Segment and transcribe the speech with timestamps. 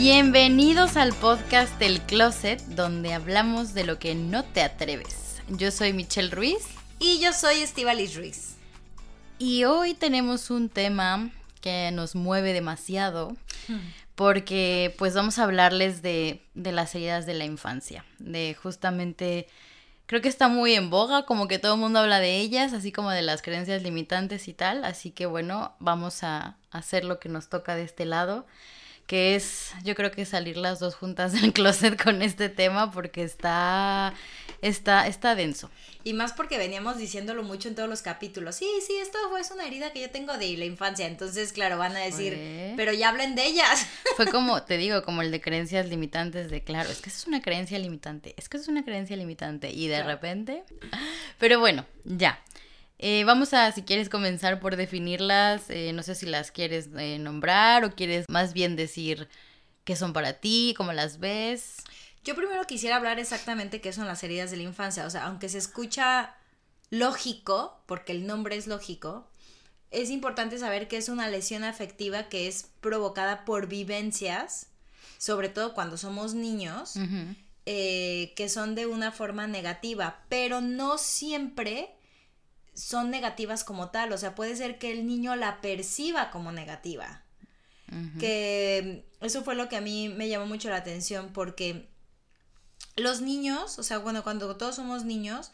[0.00, 5.42] Bienvenidos al podcast El Closet, donde hablamos de lo que no te atreves.
[5.48, 6.68] Yo soy Michelle Ruiz
[7.00, 8.54] Y yo soy Estivalis Ruiz.
[9.40, 13.36] y hoy tenemos un tema que nos mueve demasiado
[14.14, 19.48] porque pues vamos a hablarles de, de las heridas de la infancia, de justamente,
[20.06, 22.92] creo que está muy en boga, como que todo el mundo habla de ellas, así
[22.92, 27.28] como de las creencias limitantes y tal, así que bueno, vamos a hacer lo que
[27.28, 28.46] nos toca de este lado,
[29.08, 33.24] que es, yo creo que salir las dos juntas del closet con este tema porque
[33.24, 34.14] está,
[34.62, 35.70] está, está denso.
[36.04, 38.54] Y más porque veníamos diciéndolo mucho en todos los capítulos.
[38.56, 41.06] Sí, sí, esto fue es una herida que yo tengo de la infancia.
[41.06, 42.74] Entonces, claro, van a decir, Oye.
[42.76, 43.86] pero ya hablen de ellas.
[44.16, 47.26] Fue como, te digo, como el de creencias limitantes de, claro, es que eso es
[47.26, 50.08] una creencia limitante, es que eso es una creencia limitante y de Claro.
[50.10, 50.64] repente,
[51.38, 52.38] pero bueno, ya.
[53.00, 57.18] Eh, vamos a, si quieres comenzar por definirlas, eh, no sé si las quieres eh,
[57.20, 59.28] nombrar o quieres más bien decir
[59.84, 61.76] qué son para ti, cómo las ves.
[62.24, 65.06] Yo primero quisiera hablar exactamente qué son las heridas de la infancia.
[65.06, 66.34] O sea, aunque se escucha
[66.90, 69.28] lógico, porque el nombre es lógico,
[69.92, 74.66] es importante saber que es una lesión afectiva que es provocada por vivencias,
[75.18, 76.94] sobre todo cuando somos niños,
[77.64, 81.94] que son de una forma negativa, pero no siempre
[82.78, 84.12] son negativas como tal.
[84.12, 87.22] O sea, puede ser que el niño la perciba como negativa
[88.18, 91.88] que eso fue lo que a mí me llamó mucho la atención porque
[92.96, 95.52] los niños, o sea, bueno, cuando todos somos niños,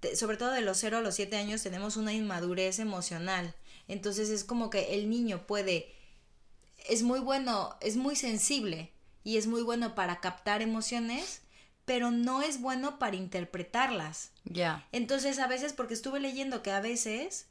[0.00, 3.54] te- sobre todo de los 0 a los 7 años, tenemos una inmadurez emocional.
[3.88, 5.94] Entonces es como que el niño puede,
[6.88, 8.90] es muy bueno, es muy sensible
[9.24, 11.42] y es muy bueno para captar emociones,
[11.86, 14.30] pero no es bueno para interpretarlas.
[14.44, 14.86] Ya.
[14.92, 17.46] Entonces, a veces, porque estuve leyendo que a veces,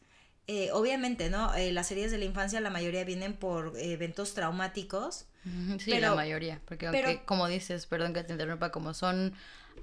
[0.47, 1.53] eh, obviamente, ¿no?
[1.55, 5.25] Eh, las heridas de la infancia, la mayoría vienen por eh, eventos traumáticos.
[5.79, 9.33] Sí, Pero- la mayoría, porque pero- aunque, como dices, perdón que te interrumpa, como son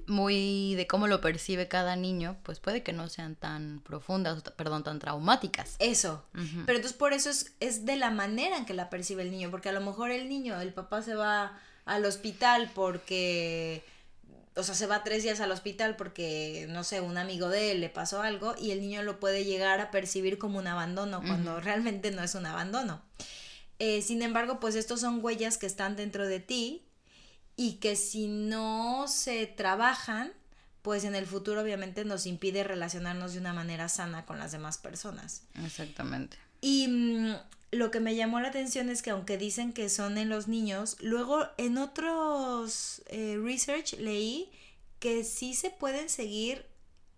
[0.06, 4.82] muy de cómo lo percibe cada niño, pues puede que no sean tan profundas, perdón,
[4.82, 5.76] tan traumáticas.
[5.78, 6.24] Eso.
[6.32, 9.50] Pero entonces, por eso es, es de la manera en que la percibe el niño.
[9.50, 13.84] Porque a lo mejor el niño, el papá se va al hospital porque.
[14.54, 17.80] O sea, se va tres días al hospital porque, no sé, un amigo de él
[17.80, 21.58] le pasó algo y el niño lo puede llegar a percibir como un abandono cuando
[21.60, 23.00] realmente no es un abandono.
[23.78, 26.84] Eh, sin embargo, pues estos son huellas que están dentro de ti
[27.56, 30.32] y que si no se trabajan,
[30.82, 34.78] pues en el futuro obviamente nos impide relacionarnos de una manera sana con las demás
[34.78, 35.42] personas.
[35.64, 36.36] Exactamente.
[36.60, 37.34] Y mm,
[37.72, 40.96] lo que me llamó la atención es que aunque dicen que son en los niños,
[41.00, 44.52] luego en otros eh, research leí
[45.00, 46.66] que sí se pueden seguir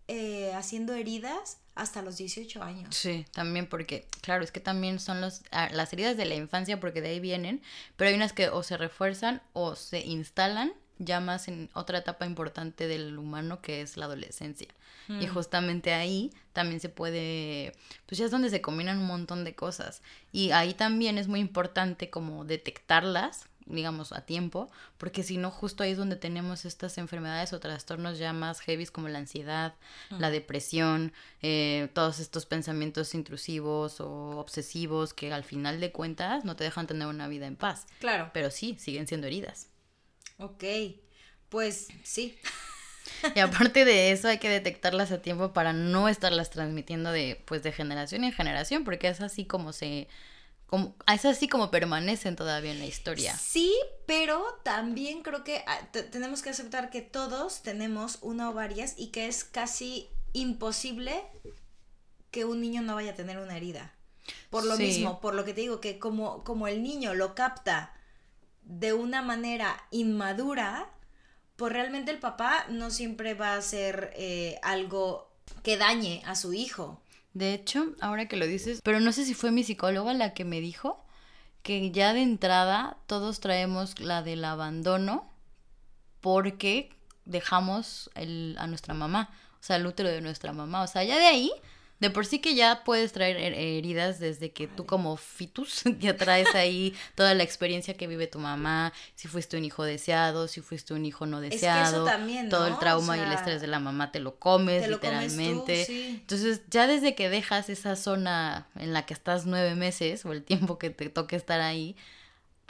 [0.06, 2.94] eh, haciendo heridas hasta los 18 años.
[2.94, 6.78] Sí, también porque, claro, es que también son los, ah, las heridas de la infancia
[6.78, 7.60] porque de ahí vienen,
[7.96, 12.26] pero hay unas que o se refuerzan o se instalan ya más en otra etapa
[12.26, 14.68] importante del humano que es la adolescencia.
[15.06, 17.74] Y justamente ahí también se puede,
[18.06, 20.00] pues ya es donde se combinan un montón de cosas.
[20.32, 25.82] Y ahí también es muy importante como detectarlas, digamos, a tiempo, porque si no, justo
[25.82, 29.74] ahí es donde tenemos estas enfermedades o trastornos ya más heavy como la ansiedad,
[30.10, 31.12] la depresión,
[31.42, 36.86] eh, todos estos pensamientos intrusivos o obsesivos que al final de cuentas no te dejan
[36.86, 37.86] tener una vida en paz.
[38.00, 38.30] Claro.
[38.32, 39.68] Pero sí, siguen siendo heridas.
[40.38, 40.64] Ok.
[41.48, 42.38] Pues sí.
[43.34, 47.62] Y aparte de eso hay que detectarlas a tiempo para no estarlas transmitiendo de pues
[47.62, 50.08] de generación en generación, porque es así como se
[50.66, 53.36] como es así como permanecen todavía en la historia.
[53.36, 53.72] Sí,
[54.06, 58.94] pero también creo que ah, te- tenemos que aceptar que todos tenemos una o varias
[58.96, 61.22] y que es casi imposible
[62.30, 63.94] que un niño no vaya a tener una herida.
[64.50, 64.82] Por lo Sí.
[64.84, 67.94] mismo, por lo que te digo, que como, como el niño lo capta
[68.64, 70.88] de una manera inmadura,
[71.56, 75.30] pues realmente el papá no siempre va a hacer eh, algo
[75.62, 77.00] que dañe a su hijo.
[77.32, 80.44] De hecho, ahora que lo dices, pero no sé si fue mi psicóloga la que
[80.44, 81.04] me dijo
[81.62, 85.28] que ya de entrada todos traemos la del abandono
[86.20, 86.90] porque
[87.24, 90.82] dejamos el, a nuestra mamá, o sea, el útero de nuestra mamá.
[90.82, 91.50] O sea, ya de ahí
[92.00, 96.54] De por sí que ya puedes traer heridas desde que tú como fitus ya traes
[96.54, 100.92] ahí toda la experiencia que vive tu mamá, si fuiste un hijo deseado, si fuiste
[100.92, 102.04] un hijo no deseado,
[102.50, 105.86] todo el trauma y el estrés de la mamá te lo comes literalmente.
[106.08, 110.42] Entonces ya desde que dejas esa zona en la que estás nueve meses o el
[110.42, 111.96] tiempo que te toque estar ahí,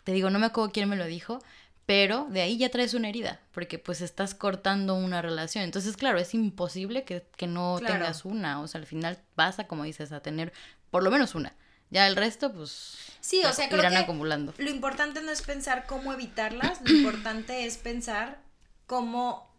[0.04, 1.42] te digo, no me acuerdo quién me lo dijo,
[1.86, 5.64] pero de ahí ya traes una herida, porque pues estás cortando una relación.
[5.64, 9.84] Entonces, claro, es imposible que, no tengas una, o sea, al final vas a, como
[9.84, 10.52] dices, a tener
[10.90, 11.54] por lo menos una.
[11.90, 14.54] Ya el resto, pues, sí, o sea, irán acumulando.
[14.58, 18.38] Lo importante no es pensar cómo evitarlas, lo importante es pensar
[18.86, 19.53] cómo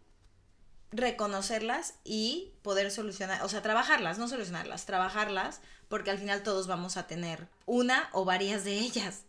[0.96, 6.96] reconocerlas y poder solucionar, o sea, trabajarlas, no solucionarlas, trabajarlas, porque al final todos vamos
[6.96, 9.22] a tener una o varias de ellas.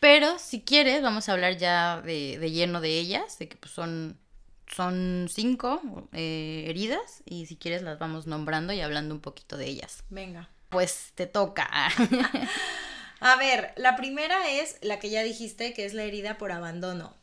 [0.00, 4.16] Pero si quieres, vamos a hablar ya de, lleno de ellas, de que pues, son,
[4.68, 9.66] son cinco eh, heridas y si quieres las vamos nombrando y hablando un poquito de
[9.66, 10.04] ellas.
[10.08, 10.48] Venga.
[10.68, 11.68] Pues te toca.
[13.20, 17.14] a ver, la primera es la que ya dijiste, que es la herida por abandono.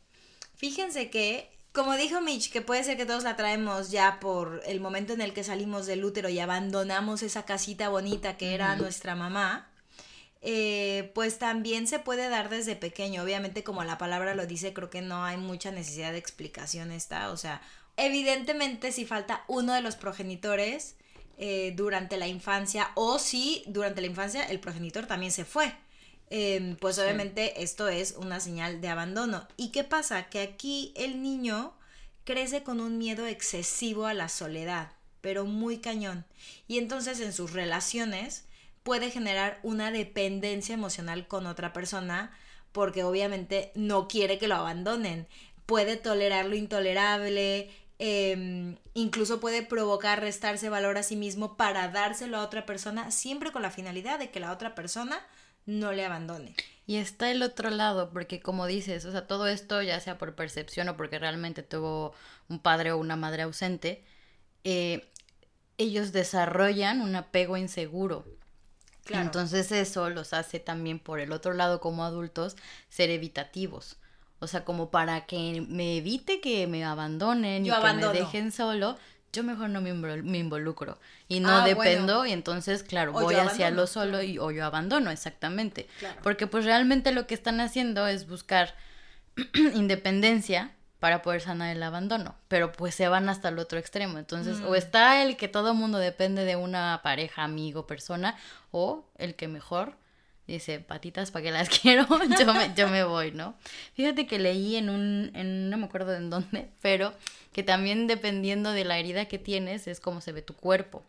[0.56, 4.80] Fíjense que, como dijo Mitch, que puede ser que todos la traemos ya por el
[4.80, 9.14] momento en el que salimos del útero y abandonamos esa casita bonita que era nuestra
[9.14, 9.70] mamá
[10.48, 13.22] eh, pues también se puede dar desde pequeño.
[13.22, 17.30] Obviamente, como la palabra lo dice, creo que no hay mucha necesidad de explicación esta.
[17.30, 17.60] O sea,
[17.96, 20.94] evidentemente si falta uno de los progenitores
[21.36, 25.74] eh, durante la infancia o si durante la infancia el progenitor también se fue.
[26.28, 29.46] Em, pues obviamente esto es una señal de abandono.
[29.56, 30.28] ¿Y qué pasa?
[30.28, 31.74] Que aquí el niño
[32.24, 34.90] crece con un miedo excesivo a la soledad,
[35.20, 36.24] pero muy cañón.
[36.66, 38.44] Y entonces en sus relaciones
[38.82, 42.32] puede generar una dependencia emocional con otra persona
[42.72, 45.26] porque obviamente no quiere que lo abandonen.
[45.64, 52.36] Puede tolerar lo intolerable, em, incluso puede provocar restarse valor a sí mismo para dárselo
[52.36, 55.24] a otra persona, siempre con la finalidad de que la otra persona
[55.66, 56.54] no le abandone.
[56.86, 60.36] Y está el otro lado, porque como dices, o sea, todo esto, ya sea por
[60.36, 62.14] percepción o porque realmente tuvo
[62.48, 64.04] un padre o una madre ausente,
[64.62, 65.08] eh,
[65.78, 68.24] ellos desarrollan un apego inseguro.
[69.08, 72.56] Entonces eso los hace también por el otro lado como adultos
[72.88, 73.98] ser evitativos.
[74.38, 78.96] O sea, como para que me evite que me abandonen y que me dejen solo,
[79.36, 79.90] yo mejor no me,
[80.38, 80.98] involucro
[81.28, 85.10] y no ah, dependo y entonces, claro, voy hacia lo solo y, o yo abandono,
[85.10, 85.86] exactamente.
[86.22, 88.74] Porque pues realmente lo que están haciendo es buscar
[89.74, 94.18] independencia para poder sanar el abandono, pero pues se van hasta el otro extremo.
[94.18, 94.74] Entonces, o mm.
[94.76, 98.36] está el que todo mundo depende de una pareja, amigo, persona,
[98.70, 99.96] o el que mejor
[100.46, 102.06] dice, patitas, ¿para que las quiero?
[102.38, 103.56] yo, me, yo me voy, ¿no?
[103.94, 107.12] Fíjate que leí en un, en, no me acuerdo en dónde, pero
[107.52, 111.02] que también dependiendo de la herida que tienes es como se ve tu cuerpo.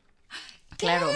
[0.77, 1.09] Claro,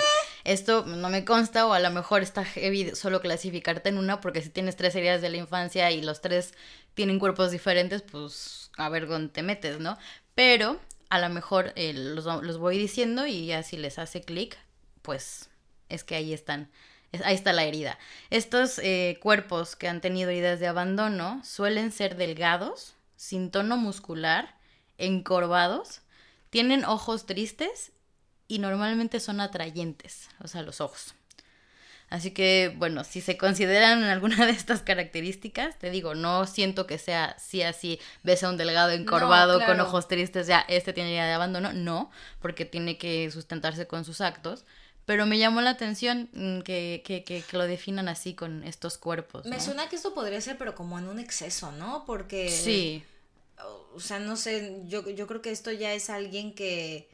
[0.44, 4.42] esto no me consta o a lo mejor está heavy solo clasificarte en una porque
[4.42, 6.56] si tienes tres heridas de la infancia y los tres
[6.96, 10.00] tienen cuerpos diferentes, pues a ver dónde te metes, ¿no?
[10.34, 10.80] Pero
[11.10, 14.58] a lo mejor eh, los, los, voy diciendo y ya si les hace clic,
[15.02, 15.50] pues
[15.90, 16.72] es que ahí están.
[17.24, 17.98] Ahí está la herida.
[18.30, 24.56] Estos eh, cuerpos que han tenido heridas de abandono suelen ser delgados, sin tono muscular,
[24.98, 26.02] encorvados,
[26.50, 27.92] tienen ojos tristes
[28.48, 31.16] y normalmente son atrayentes, o sea, los ojos.
[32.12, 36.98] Así que, bueno, si se consideran alguna de estas características, te digo, no siento que
[36.98, 41.26] sea sí así, ves a un delgado encorvado con ojos tristes, ya este tiene idea
[41.26, 44.66] de abandono, no, porque tiene que sustentarse con sus actos.
[45.06, 49.46] Pero me llamó la atención mm, que, que, que, lo definan así con estos cuerpos.
[49.46, 52.06] Me suena que esto podría ser, pero como en un exceso, ¿no?
[52.06, 52.50] Porque.
[52.50, 53.04] Sí.
[53.94, 57.10] O sea, no sé, yo, yo creo que esto ya es alguien que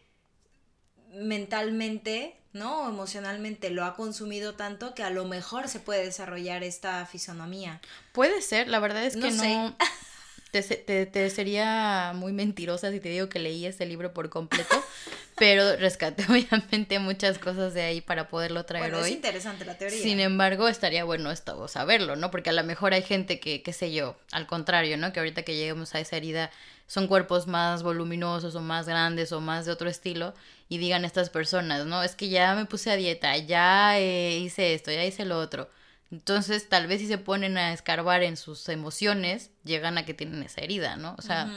[1.13, 2.88] mentalmente, ¿no?
[2.89, 7.82] emocionalmente lo ha consumido tanto que a lo mejor se puede desarrollar esta fisonomía.
[8.12, 9.75] Puede ser, la verdad es que no.
[10.51, 10.61] Te,
[11.05, 14.81] te, sería muy mentirosa si te digo que leí este libro por completo,
[15.37, 19.09] pero rescaté obviamente muchas cosas de ahí para poderlo traer hoy.
[19.09, 20.01] Es interesante la teoría.
[20.01, 22.31] Sin embargo, estaría bueno esto, saberlo, ¿no?
[22.31, 25.11] Porque a lo mejor hay gente que, qué sé yo, al contrario, ¿no?
[25.11, 26.49] Que ahorita que lleguemos a esa herida
[26.87, 30.33] son cuerpos más voluminosos o más grandes o más de otro estilo
[30.69, 32.01] y digan estas personas, ¿no?
[32.01, 35.69] Es que ya me puse a dieta, ya eh, hice esto, ya hice lo otro.
[36.09, 40.41] Entonces, tal vez si se ponen a escarbar en sus emociones, llegan a que tienen
[40.41, 41.15] esa herida, ¿no?
[41.17, 41.49] O sea,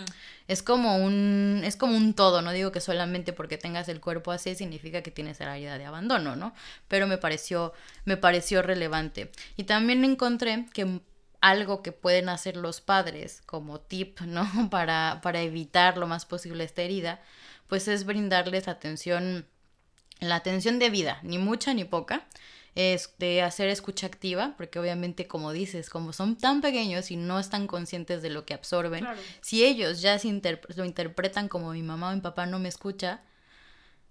[0.49, 4.33] es como un es como un todo, no digo que solamente porque tengas el cuerpo
[4.33, 6.53] así significa que tienes la herida de abandono, ¿no?
[6.89, 7.73] Pero me pareció
[8.05, 9.31] me pareció relevante.
[9.57, 11.01] Y también encontré que
[11.41, 14.69] algo que pueden hacer los padres como tip, ¿no?
[14.71, 17.21] Para, para evitar lo más posible esta herida,
[17.69, 19.47] pues es brindarles atención
[20.21, 22.27] la atención de vida, ni mucha ni poca,
[22.75, 27.39] es de hacer escucha activa, porque obviamente como dices, como son tan pequeños y no
[27.39, 29.07] están conscientes de lo que absorben,
[29.41, 30.29] si ellos ya se
[30.77, 33.23] lo interpretan como mi mamá o mi papá no me escucha,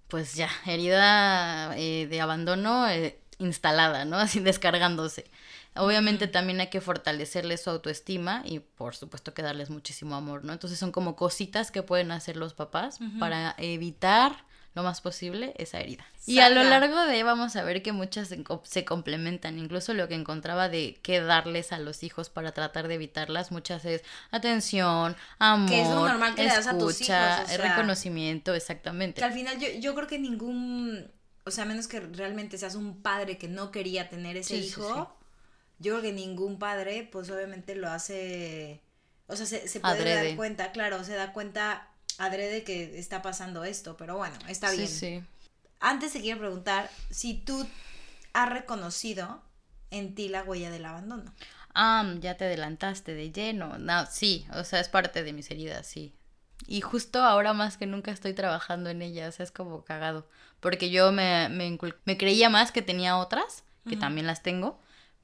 [0.07, 4.17] pues ya, herida eh, de abandono eh, instalada, ¿no?
[4.19, 5.29] Así descargándose.
[5.75, 10.51] Obviamente también hay que fortalecerles su autoestima y por supuesto que darles muchísimo amor, ¿no?
[10.51, 15.79] Entonces son como cositas que pueden hacer los papás para evitar lo más posible esa
[15.79, 16.05] herida.
[16.25, 18.29] Y a lo largo de vamos a ver que muchas
[18.63, 22.95] se, complementan, incluso lo que encontraba de qué darles a los hijos para tratar de
[22.95, 27.01] evitarlas, muchas es atención, amor, que es lo normal que escucha, le das a tus
[27.01, 29.19] hijos, reconocimiento, exactamente.
[29.19, 31.11] Que al final yo, yo creo que ningún,
[31.45, 35.15] o sea, a menos que realmente seas un padre que no quería tener ese hijo,
[35.79, 38.81] yo creo que ningún padre, pues obviamente lo hace,
[39.25, 41.88] o sea, se, se puede dar cuenta, claro, se da cuenta
[42.19, 44.87] adrede que está pasando esto, pero bueno, está bien.
[44.87, 45.23] Sí,
[45.79, 47.65] Antes te quiero preguntar si tú
[48.33, 49.41] has reconocido
[49.89, 51.33] en ti la huella del abandono.
[51.73, 53.77] Ah, ya te adelantaste de lleno.
[53.79, 56.13] No, sí, o sea, es parte de mis heridas, sí.
[56.67, 60.27] Y justo ahora más que nunca estoy trabajando en ella, o sea, es como cagado.
[60.59, 64.79] Porque yo me, me, creía más que tenía otras, que también las tengo,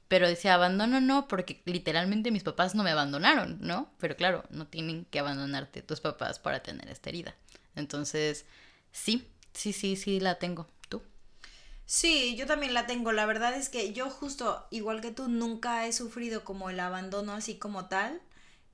[0.08, 3.92] pero decía, abandono no, porque literalmente mis papás no me abandonaron, ¿no?
[3.98, 7.36] Pero claro, no tienen que abandonarte tus papás para tener esta herida.
[7.76, 8.46] Entonces,
[8.92, 10.68] sí, sí, sí, sí la tengo.
[10.90, 11.02] ¿Tú?
[11.86, 13.12] Sí, yo también la tengo.
[13.14, 17.34] La verdad es que yo justo, igual que tú, nunca he sufrido como el abandono
[17.34, 18.22] así como tal.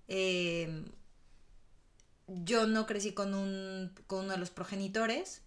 [0.09, 0.85] Em,
[2.27, 5.41] yo no crecí con, un, con uno de los progenitores,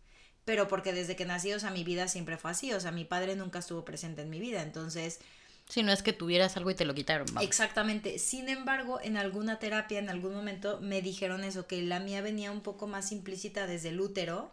[0.46, 2.72] pero porque desde que nací, o sea, mi vida siempre fue así.
[2.72, 4.62] O sea, mi padre nunca estuvo presente en mi vida.
[4.62, 5.20] Entonces
[5.68, 7.26] si no es que tuvieras algo y te lo quitaron.
[7.40, 8.18] Exactamente.
[8.18, 12.52] Sin embargo, en alguna terapia, en algún momento, me dijeron eso, que la mía venía
[12.52, 14.52] un poco más implícita desde el útero,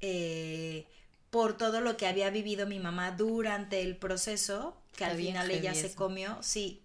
[0.00, 0.86] eh,
[1.30, 5.74] por todo lo que había vivido mi mamá durante el proceso, que al final ella
[5.74, 6.82] se comió, sí,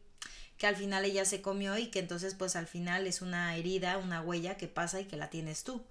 [0.58, 3.98] que al final ella se comió y que entonces pues al final es una herida,
[3.98, 5.84] una huella que pasa y que la tienes tú.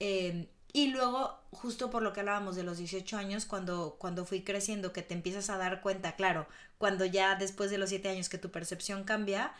[0.00, 4.42] Eh, y luego, justo por lo que hablábamos de los 18 años, cuando, cuando fui
[4.42, 6.46] creciendo, que te empiezas a dar cuenta, claro,
[6.78, 9.52] cuando ya después de los 7 años que tu percepción cambia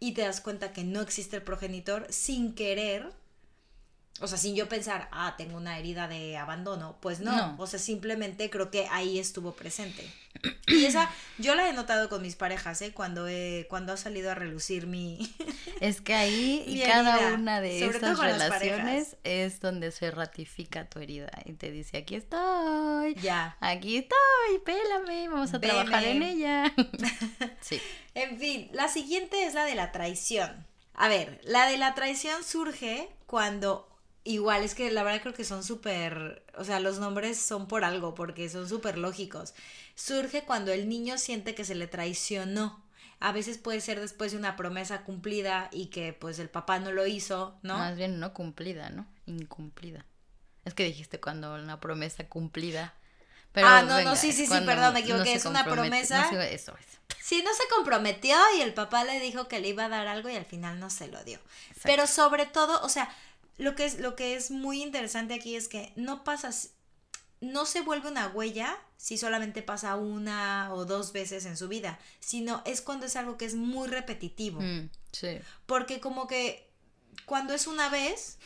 [0.00, 3.12] y te das cuenta que no existe el progenitor, sin querer,
[4.20, 7.54] o sea, sin yo pensar, ah, tengo una herida de abandono, pues no.
[7.58, 10.10] O sea, simplemente creo que ahí estuvo presente.
[10.66, 12.92] Y esa, yo la he notado con mis parejas, ¿eh?
[12.92, 15.34] Cuando, he, cuando ha salido a relucir mi.
[15.80, 21.30] Es que ahí y cada una de esas relaciones es donde se ratifica tu herida
[21.44, 23.14] y te dice, aquí estoy.
[23.14, 23.56] Ya.
[23.60, 26.74] Aquí estoy, pélame, vamos a trabajar en ella.
[27.60, 27.80] sí.
[28.14, 30.66] En fin, la siguiente es la de la traición.
[30.94, 33.87] A ver, la de la traición surge cuando
[34.28, 37.82] igual es que la verdad creo que son súper, o sea, los nombres son por
[37.84, 39.54] algo, porque son súper lógicos.
[39.94, 42.84] Surge cuando el niño siente que se le traicionó.
[43.20, 46.92] A veces puede ser después de una promesa cumplida y que pues el papá no
[46.92, 47.78] lo hizo, ¿no?
[47.78, 49.06] Más bien no cumplida, ¿no?
[49.26, 50.04] Incumplida.
[50.64, 52.94] Es que dijiste cuando una promesa cumplida.
[53.52, 55.32] Pero ah, no, no, sí, sí, sí, perdón, me equivoqué.
[55.32, 56.28] es una promesa.
[56.44, 56.98] eso es.
[57.20, 60.28] Sí, no se comprometió y el papá le dijo que le iba a dar algo
[60.28, 61.40] y al final no se lo dio.
[61.82, 63.10] Pero sobre todo, o sea,
[63.58, 66.70] lo que es, lo que es muy interesante aquí es que no pasas,
[67.40, 71.98] no se vuelve una huella si solamente pasa una o dos veces en su vida,
[72.20, 74.60] sino es cuando es algo que es muy repetitivo.
[74.60, 75.38] Mm, sí.
[75.66, 76.68] Porque como que
[77.26, 78.38] cuando es una vez,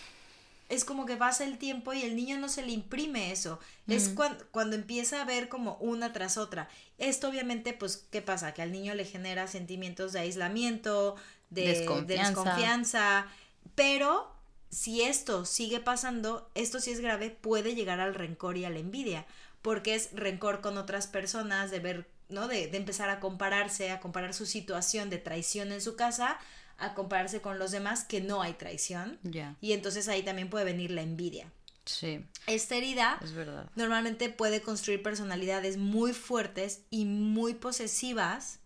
[0.69, 3.61] es como que pasa el tiempo y el niño no se le imprime eso.
[3.87, 6.69] Es cuando, cuando, empieza a ver como una tras otra.
[6.97, 8.55] Esto obviamente, pues, ¿qué pasa?
[8.55, 11.17] Que al niño le genera sentimientos de aislamiento,
[11.51, 13.27] de desconfianza, de desconfianza
[13.75, 14.32] pero
[14.73, 18.79] si esto sigue pasando, esto sí es grave, puede llegar al rencor y a la
[18.79, 19.27] envidia,
[19.61, 22.49] porque es rencor con otras personas, de ver, ¿no?
[22.49, 26.39] De, de empezar a compararse, a comparar su situación de traición en su casa,
[26.79, 29.21] a compararse con los demás que no hay traición.
[29.61, 31.53] Y entonces ahí también puede venir la envidia.
[31.85, 32.25] Sí.
[32.47, 33.69] Esta herida es verdad.
[33.75, 38.61] normalmente puede construir personalidades muy fuertes y muy posesivas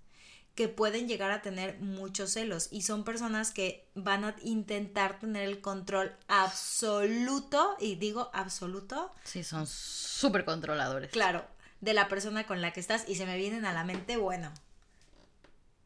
[0.56, 5.44] que pueden llegar a tener muchos celos y son personas que van a intentar tener
[5.44, 9.12] el control absoluto, y digo absoluto.
[9.22, 11.12] Sí, son súper controladores.
[11.12, 11.46] Claro,
[11.82, 14.50] de la persona con la que estás y se me vienen a la mente, bueno,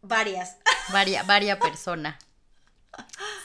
[0.03, 0.57] varias.
[0.93, 2.19] Varia, varia persona.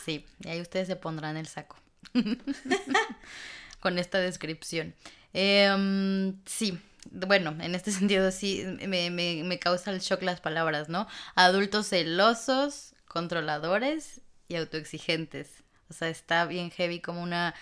[0.03, 1.75] Sí, y ahí ustedes se pondrán el saco.
[3.79, 4.95] con esta descripción.
[5.33, 6.79] Em, sí,
[7.11, 11.07] bueno, en este sentido sí me, me, me causa el shock las palabras, ¿no?
[11.35, 15.63] Adultos celosos, controladores y autoexigentes.
[15.89, 17.53] O sea, está bien heavy como una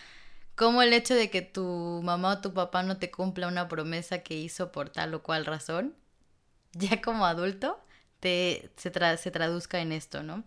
[0.56, 4.20] Como el hecho de que tu mamá o tu papá no te cumpla una promesa
[4.20, 5.96] que hizo por tal o cual razón,
[6.74, 7.80] ya como adulto,
[8.20, 10.44] te, se, se traduzca en esto, ¿no?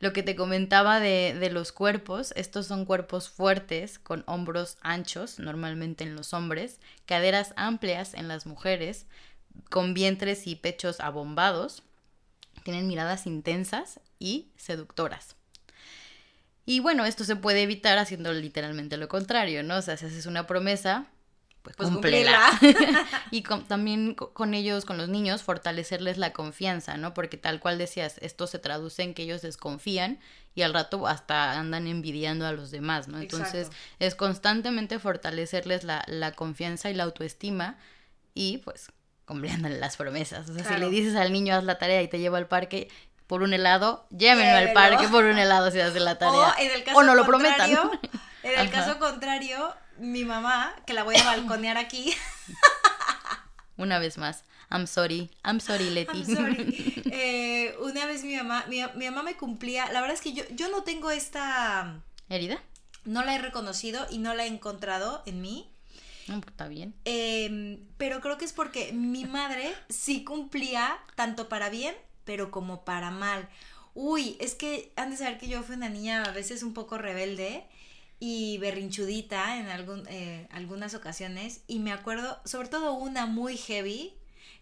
[0.00, 5.38] Lo que te comentaba de, de, los cuerpos, estos son cuerpos fuertes con hombros anchos,
[5.38, 9.06] normalmente en los hombres, caderas amplias en las mujeres,
[9.70, 11.82] con vientres y pechos abombados,
[12.62, 15.36] tienen miradas intensas y seductoras.
[16.64, 19.78] Y bueno, esto se puede evitar haciendo literalmente lo contrario, ¿no?
[19.78, 21.06] O sea, si haces una promesa,
[21.76, 22.26] pues, pues
[23.30, 27.14] y también con ellos, con los niños, fortalecerles la confianza, ¿no?
[27.14, 30.18] Porque tal cual decías, esto se traduce en que ellos desconfían
[30.54, 33.18] y al rato hasta andan envidiando a los demás, ¿no?
[33.18, 37.76] Entonces es constantemente fortalecerles la, la confianza y la autoestima
[38.34, 38.90] y pues
[39.24, 40.48] cumpliéndole las promesas.
[40.48, 42.88] O sea, si le dices al niño haz la tarea y te lleva al parque
[43.28, 46.54] por un helado, llévenlo al parque por un helado si hace la tarea.
[46.94, 47.70] O, no lo prometan.
[48.42, 52.12] En el caso contrario, mi mamá, que la voy a balconear aquí.
[53.76, 54.44] Una vez más.
[54.70, 56.24] I'm sorry, I'm sorry, Leti.
[56.24, 57.02] I'm sorry.
[57.20, 60.68] Eh, una vez mi mamá, mi, mamá me cumplía, la verdad es que yo, yo
[60.68, 62.00] no tengo esta...
[62.28, 62.62] ¿Herida?
[63.04, 65.68] No la he reconocido y no la he encontrado en mí.
[66.28, 66.94] No, pues, está bien.
[67.04, 71.94] Em, pero creo que es porque mi madre sí cumplía tanto para bien
[72.28, 73.48] pero como para mal.
[73.94, 76.98] Uy, es que han de saber que yo fui una niña a veces un poco
[76.98, 77.64] rebelde
[78.20, 84.14] y berrinchudita en algún, eh, algunas ocasiones y me acuerdo, sobre todo una muy heavy,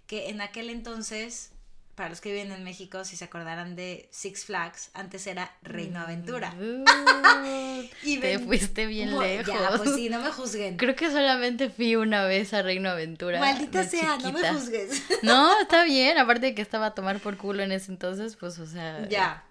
[0.06, 1.52] que en aquel entonces
[1.96, 5.98] para los que viven en México, si se acordarán de Six Flags, antes era Reino
[5.98, 6.54] Aventura.
[8.02, 9.46] y te fuiste bien lejos.
[9.46, 10.76] Ya, pues sí, no me juzguen.
[10.76, 13.40] Creo que solamente fui una vez a Reino Aventura.
[13.40, 15.02] Maldita sea, no me juzgues.
[15.22, 18.58] No, está bien, aparte de que estaba a tomar por culo en ese entonces, pues,
[18.58, 19.08] o sea.
[19.08, 19.42] Ya.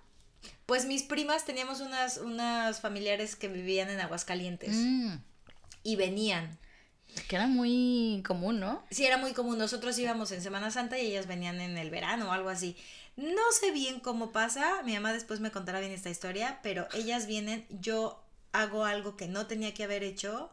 [0.65, 4.75] Pues mis primas teníamos unas, unas familiares que vivían en Aguascalientes.
[4.75, 5.17] Mm.
[5.83, 6.57] Y venían
[7.27, 8.83] que era muy común, ¿no?
[8.91, 9.57] Sí, era muy común.
[9.57, 12.75] Nosotros íbamos en Semana Santa y ellas venían en el verano o algo así.
[13.15, 17.27] No sé bien cómo pasa, mi mamá después me contará bien esta historia, pero ellas
[17.27, 18.21] vienen, yo
[18.51, 20.51] hago algo que no tenía que haber hecho.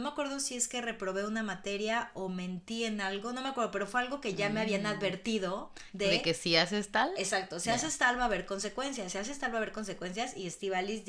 [0.00, 3.50] No me acuerdo si es que reprobé una materia o mentí en algo, no me
[3.50, 4.86] acuerdo, pero fue algo que ya me habían mm.
[4.86, 6.06] advertido de...
[6.06, 7.12] De que si haces tal.
[7.18, 10.34] Exacto, si haces tal va a haber consecuencias, si haces tal va a haber consecuencias
[10.38, 11.02] y Estivalis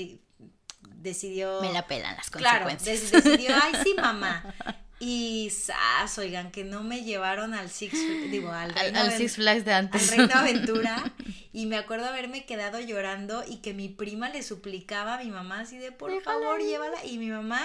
[0.98, 1.62] decidió...
[1.62, 3.00] Me la pelan las consecuencias.
[3.00, 4.54] Claro, decidió, ay sí mamá,
[5.00, 7.94] Y sas, oigan, que no me llevaron al Six,
[8.30, 10.12] digo, al, al, Six Flags de antes.
[10.12, 11.14] Al Reino Aventura.
[11.54, 15.62] y me acuerdo haberme quedado llorando y que mi prima le suplicaba a mi mamá
[15.62, 17.06] así de, por favor, llévala.
[17.06, 17.64] Y mi mamá,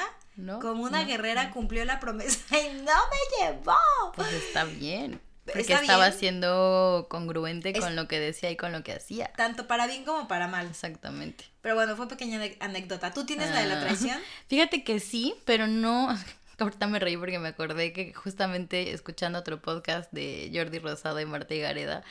[0.60, 3.74] como una guerrera, cumplió la promesa y no me llevó.
[4.14, 5.20] Pues está bien.
[5.44, 9.32] Porque estaba siendo congruente con lo que decía y con lo que hacía.
[9.36, 10.66] Tanto para bien como para mal.
[10.66, 11.44] Exactamente.
[11.60, 13.12] Pero bueno, fue pequeña anécdota.
[13.12, 13.80] ¿Tú tienes la de la ah.
[13.80, 14.18] traición?
[14.48, 16.08] Fíjate que sí, pero no
[16.58, 21.26] Ahorita me reí porque me acordé que justamente escuchando otro podcast de Jordi Rosado y
[21.26, 22.02] Marta Gareda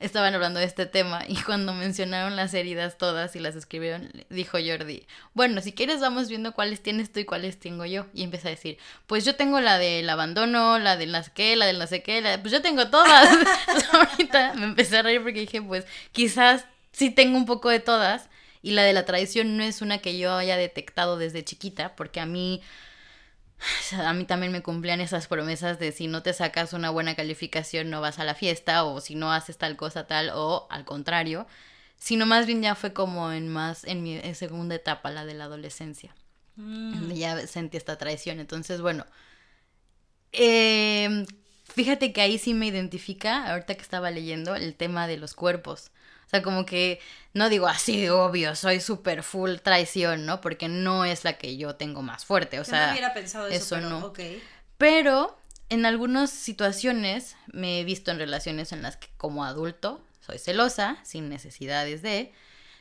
[0.00, 4.58] estaban hablando de este tema y cuando mencionaron las heridas todas y las escribieron, dijo
[4.58, 8.06] Jordi, bueno, si quieres vamos viendo cuáles tienes tú y cuáles tengo yo.
[8.14, 11.66] Y empecé a decir, pues yo tengo la del abandono, la del sé qué, la
[11.66, 13.28] del no sé qué, pues yo tengo todas.
[13.92, 18.28] ahorita me empecé a reír porque dije, pues quizás sí tengo un poco de todas
[18.62, 22.20] y la de la traición no es una que yo haya detectado desde chiquita, porque
[22.20, 22.60] a mí
[23.98, 27.90] a mí también me cumplían esas promesas de si no te sacas una buena calificación
[27.90, 31.46] no vas a la fiesta o si no haces tal cosa tal o al contrario,
[31.96, 35.44] sino más bien ya fue como en más en mi segunda etapa, la de la
[35.44, 36.14] adolescencia.
[36.56, 37.12] Mm.
[37.12, 39.06] Ya sentí esta traición, entonces bueno,
[40.32, 41.24] eh,
[41.64, 45.90] fíjate que ahí sí me identifica, ahorita que estaba leyendo, el tema de los cuerpos.
[46.28, 47.00] O sea, como que
[47.32, 50.42] no digo así, obvio, soy súper full traición, ¿no?
[50.42, 52.60] Porque no es la que yo tengo más fuerte.
[52.60, 54.12] O sea, no hubiera pensado eso, pero, no.
[54.76, 55.38] Pero
[55.70, 60.98] en algunas situaciones me he visto en relaciones en las que como adulto soy celosa,
[61.02, 62.34] sin necesidades de,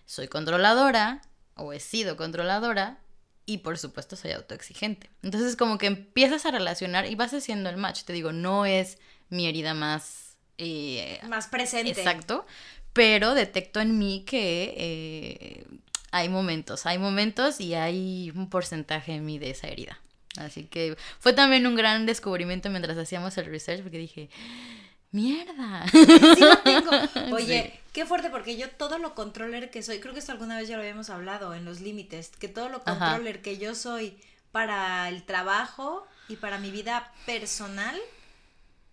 [0.05, 1.21] soy controladora
[1.55, 2.99] o he sido controladora
[3.45, 5.09] y por supuesto soy autoexigente.
[5.23, 8.03] Entonces como que empiezas a relacionar y vas haciendo el match.
[8.03, 8.97] Te digo, no es
[9.29, 10.35] mi herida más...
[10.57, 11.91] Eh, más presente.
[11.91, 12.45] Exacto
[12.97, 15.67] pero detecto en mí que eh,
[16.09, 19.99] hay momentos, hay momentos y hay un porcentaje en mí de esa herida.
[20.35, 24.31] Así que fue también un gran descubrimiento mientras hacíamos el research porque dije,
[25.11, 25.85] mierda.
[25.91, 26.89] Sí lo tengo.
[27.35, 30.67] Oye, qué fuerte porque yo todo lo controller que soy, creo que esto alguna vez
[30.67, 34.17] ya lo habíamos hablado en los límites, que todo lo controller que yo soy
[34.51, 37.95] para el trabajo y para mi vida personal,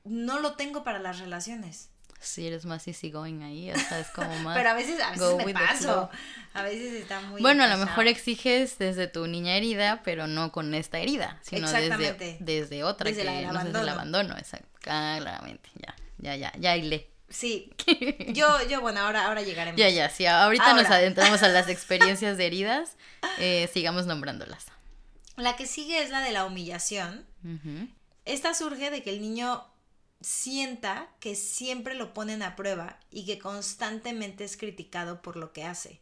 [0.04, 1.88] no lo tengo para las relaciones
[2.20, 4.56] si eres más easy going ahí, o sea, es como más...
[4.56, 6.10] Pero a veces, a veces me paso,
[6.52, 7.40] A veces está muy...
[7.40, 11.70] Bueno, a lo mejor exiges desde tu niña herida, pero no con esta herida, sino
[11.70, 14.36] desde, desde otra, Desde que la del no sé, desde el abandono.
[14.38, 14.68] Exacto.
[14.80, 17.08] Claramente, ya, ya, ya, ya hilé.
[17.28, 17.72] Sí,
[18.28, 19.78] yo, yo, bueno, ahora, ahora llegaremos.
[19.78, 22.96] Ya, ya, si ahorita nos adentramos a las experiencias de heridas,
[23.38, 24.66] eh, sigamos nombrándolas.
[25.36, 27.26] La que sigue es la de la humillación.
[28.24, 29.66] Esta surge de que el niño
[30.24, 35.64] sienta que siempre lo ponen a prueba y que constantemente es criticado por lo que
[35.64, 36.00] hace.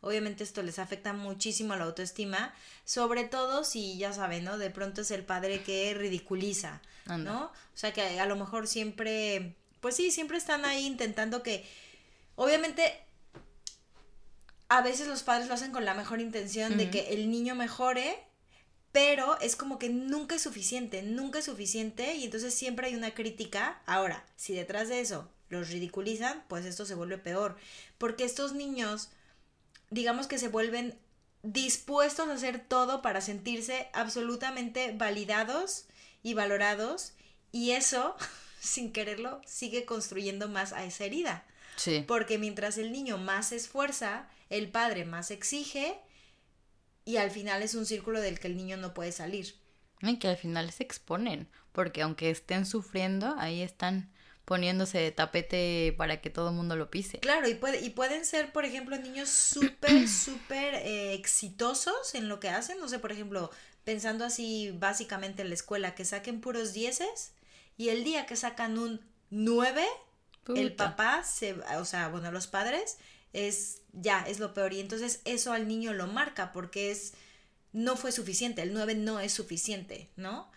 [0.00, 2.52] Obviamente esto les afecta muchísimo a la autoestima,
[2.84, 4.58] sobre todo si ya saben, ¿no?
[4.58, 7.32] De pronto es el padre que ridiculiza, Anda.
[7.32, 7.44] ¿no?
[7.44, 11.64] O sea que a lo mejor siempre, pues sí, siempre están ahí intentando que,
[12.34, 13.04] obviamente,
[14.68, 18.18] a veces los padres lo hacen con la mejor intención de que el niño mejore,
[18.92, 23.14] pero es como que nunca es suficiente, nunca es suficiente y entonces siempre hay una
[23.14, 23.82] crítica.
[23.86, 27.56] Ahora, si detrás de eso los ridiculizan, pues esto se vuelve peor,
[27.98, 29.10] porque estos niños,
[29.90, 30.98] digamos que se vuelven
[31.42, 35.86] dispuestos a hacer todo para sentirse absolutamente validados
[36.22, 37.12] y valorados
[37.52, 38.16] y eso,
[38.60, 41.44] sin quererlo, sigue construyendo más a esa herida.
[41.76, 42.04] Sí.
[42.06, 45.98] Porque mientras el niño más se esfuerza, el padre más exige
[47.10, 49.56] y al final es un círculo del que el niño no puede salir.
[50.00, 54.12] Y que al final se exponen, porque aunque estén sufriendo, ahí están
[54.44, 57.18] poniéndose de tapete para que todo el mundo lo pise.
[57.18, 62.38] Claro, y, puede, y pueden ser, por ejemplo, niños súper, súper eh, exitosos en lo
[62.38, 62.78] que hacen.
[62.78, 63.50] No sé, por ejemplo,
[63.82, 67.32] pensando así básicamente en la escuela, que saquen puros dieces
[67.76, 69.84] y el día que sacan un 9,
[70.54, 72.98] el papá, se, o sea, bueno, los padres,
[73.32, 74.72] es ya, es lo peor.
[74.72, 77.12] Y entonces eso al niño lo marca porque es,
[77.72, 80.50] no fue suficiente, el 9 no es suficiente, ¿no?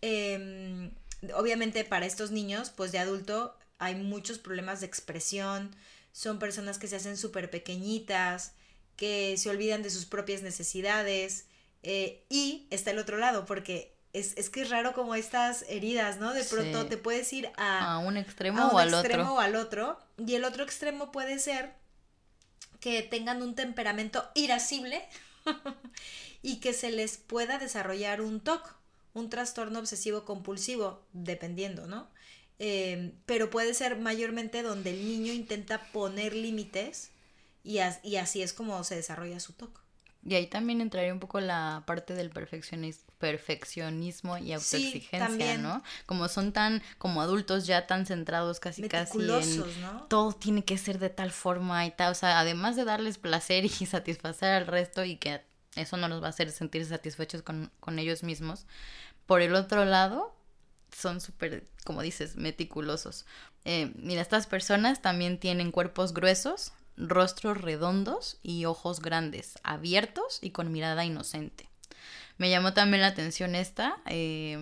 [0.00, 0.90] Em,
[1.34, 5.74] obviamente para estos niños, pues de adulto, hay muchos problemas de expresión,
[6.12, 8.52] son personas que se hacen súper pequeñitas,
[8.96, 11.46] que se olvidan de sus propias necesidades,
[11.82, 16.18] eh, y está el otro lado, porque es, es que es raro como estas heridas,
[16.18, 16.32] ¿no?
[16.34, 16.88] De pronto Sí.
[16.88, 19.34] te puedes ir a, A un extremo a un o al extremo otro.
[19.34, 19.98] o al otro.
[20.16, 21.72] Y el otro extremo puede ser
[22.80, 25.02] que tengan un temperamento irascible
[26.42, 28.74] y que se les pueda desarrollar un TOC,
[29.14, 32.08] un trastorno obsesivo compulsivo, dependiendo, ¿no?
[32.60, 37.10] Eh, pero puede ser mayormente donde el niño intenta poner límites
[37.64, 39.80] y, y así es como se desarrolla su TOC.
[40.24, 45.58] Y ahí también entraría un poco la parte del perfeccionis- perfeccionismo y autoexigencia.
[45.58, 45.82] ¿no?
[46.06, 50.02] Como son tan, como adultos ya tan centrados casi casi en ¿no?
[50.08, 53.64] todo tiene que ser de tal forma y tal, o sea, además de darles placer
[53.64, 55.42] y satisfacer al resto y que
[55.76, 58.66] eso no los va a hacer sentirse satisfechos con, con ellos mismos,
[59.26, 60.34] por el otro lado,
[60.96, 63.26] son súper, como dices, meticulosos.
[63.64, 70.50] Eh, mira, estas personas también tienen cuerpos gruesos, rostros redondos y ojos grandes, abiertos y
[70.50, 71.68] con mirada inocente.
[72.38, 73.98] Me llamó también la atención esta.
[74.06, 74.58] eh,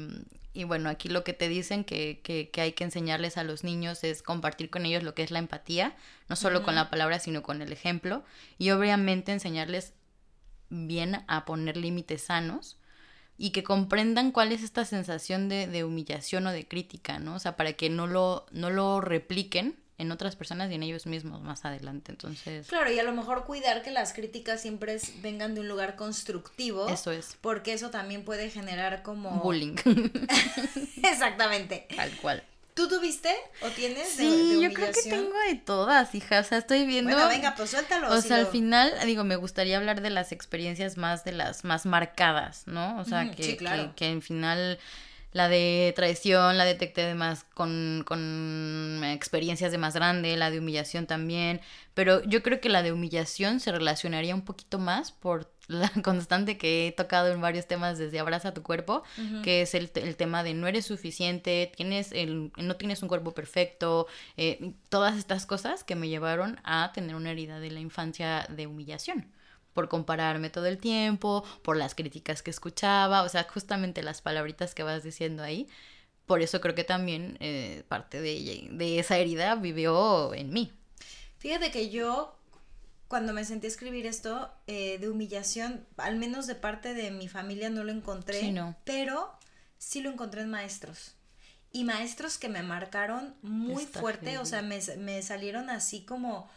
[0.53, 3.63] y bueno, aquí lo que te dicen que, que, que hay que enseñarles a los
[3.63, 5.95] niños es compartir con ellos lo que es la empatía,
[6.31, 8.25] no solo con la palabra, sino con el ejemplo.
[8.57, 9.93] Y obviamente enseñarles
[10.71, 12.79] bien a poner límites sanos
[13.37, 17.35] y que comprendan cuál es esta sensación de, de humillación o de crítica, ¿no?
[17.35, 21.07] O sea, para que no lo, no lo repliquen en otras personas y en ellos
[21.07, 22.13] mismos más adelante.
[22.13, 25.69] Entonces, Claro, y a lo mejor cuidar que las críticas siempre es- vengan de un
[25.69, 26.89] lugar constructivo.
[26.89, 29.31] eso es Porque eso también puede generar como...
[29.41, 29.77] bullying,
[31.03, 31.87] Exactamente.
[31.97, 32.43] tal cual.
[32.75, 36.41] ¿Tú tuviste o tienes de- de Sí, yo creo que tengo de todas, hija.
[36.41, 37.11] O sea, estoy viendo.
[37.11, 38.11] Bueno, venga, pues suéltalo.
[38.13, 41.65] O si sea, al final, digo, me gustaría hablar de las experiencias más de las
[41.65, 42.99] más marcadas, ¿no?
[43.01, 43.85] O sea, que, sí, claro.
[43.91, 44.79] que, que en final
[45.33, 50.59] la de traición la detecté de más con, con experiencias de más grande, la de
[50.59, 51.61] humillación también,
[51.95, 56.57] pero yo creo que la de humillación se relacionaría un poquito más por la constante
[56.59, 59.03] que he tocado en varios temas desde Abraza tu cuerpo,
[59.43, 63.33] que es el, el tema de no eres suficiente, tienes el, no tienes un cuerpo
[63.33, 68.47] perfecto, eh, todas estas cosas que me llevaron a tener una herida de la infancia
[68.49, 69.31] de humillación
[69.77, 74.75] por compararme todo el tiempo, por las críticas que escuchaba, o sea, justamente las palabritas
[74.75, 75.69] que vas diciendo ahí.
[76.25, 80.73] Por eso creo que también eh, parte de, esa herida vivió en mí.
[81.37, 82.39] Fíjate que yo,
[83.07, 87.29] cuando me sentí a escribir esto, eh, de humillación, al menos de parte de mi
[87.29, 88.41] familia no lo encontré.
[88.41, 88.75] Sí, no.
[88.85, 89.31] Pero
[89.77, 91.17] sí lo encontré en maestros.
[91.71, 96.49] Y maestros que me marcaron muy Está fuerte, o sea, me, me salieron así como,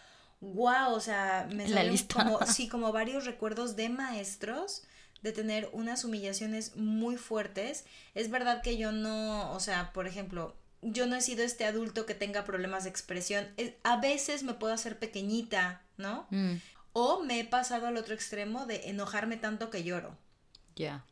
[0.42, 2.24] wow, o sea, me La salieron lista.
[2.24, 4.84] como, sí, como varios recuerdos de maestros
[5.22, 7.84] de tener unas humillaciones muy fuertes.
[8.16, 12.06] Es verdad que yo no, o sea, por ejemplo, yo no he sido este adulto
[12.06, 13.48] que tenga problemas de expresión.
[13.58, 16.26] Es- a veces me puedo hacer pequeñita, ¿no?
[16.30, 16.54] Mm,
[16.94, 20.18] o me he pasado al otro extremo de enojarme tanto que lloro.
[20.78, 21.04] Ya.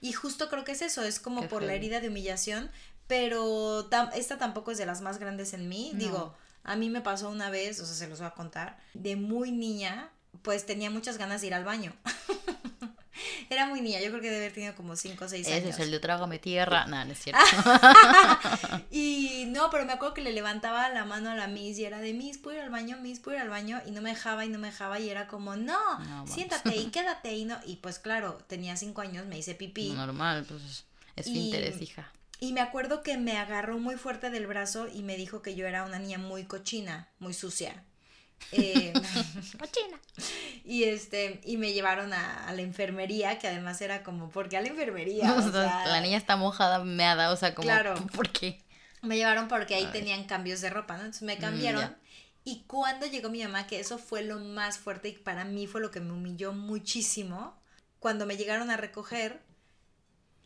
[0.00, 2.70] Y justo creo que es eso, es como Qué por la herida de humillación,
[3.06, 5.90] pero tam- esta tampoco es de las más grandes en mí.
[5.92, 5.98] No.
[5.98, 9.16] Digo, a mí me pasó una vez, o sea, se los voy a contar, de
[9.16, 10.10] muy niña,
[10.42, 11.92] pues tenía muchas ganas de ir al baño.
[13.50, 15.70] Era muy niña, yo creo que debe haber tenido como 5 o 6 Ese años.
[15.74, 16.86] es el de trágame tierra.
[16.86, 17.40] No, no es cierto.
[18.90, 22.00] Y no, pero me acuerdo que le levantaba la mano a la Miss y era
[22.00, 22.96] de Miss, ¿puedo ir al baño?
[23.00, 23.80] Miss, ¿puedo ir al baño?
[23.86, 25.78] Y no me dejaba y no me dejaba y era como, no,
[26.26, 27.56] siéntate y quédate y no.
[27.66, 29.90] Y pues claro, tenía 5 años, me hice pipí.
[29.92, 30.84] Normal, pues
[31.16, 32.10] es Y- interés, hija.
[32.44, 35.66] Y me acuerdo que me agarró muy fuerte del brazo y me dijo que yo
[35.66, 37.84] era una niña muy cochina, muy sucia.
[38.52, 38.92] Eh,
[39.58, 39.98] Cochina.
[40.64, 44.58] y este, y me llevaron a, a la enfermería, que además era como, ¿por qué
[44.58, 45.32] a la enfermería?
[45.32, 47.94] O sea, la niña está mojada, meada, o sea, como, Claro.
[48.14, 48.62] ¿por qué?
[49.00, 51.00] Me llevaron porque ahí tenían cambios de ropa, ¿no?
[51.04, 51.96] Entonces me Mm, cambiaron.
[52.44, 55.80] y cuando llegó mi mamá, que eso fue lo más fuerte y para mí fue
[55.80, 57.58] lo que me humilló muchísimo,
[58.00, 59.40] cuando me llegaron a recoger,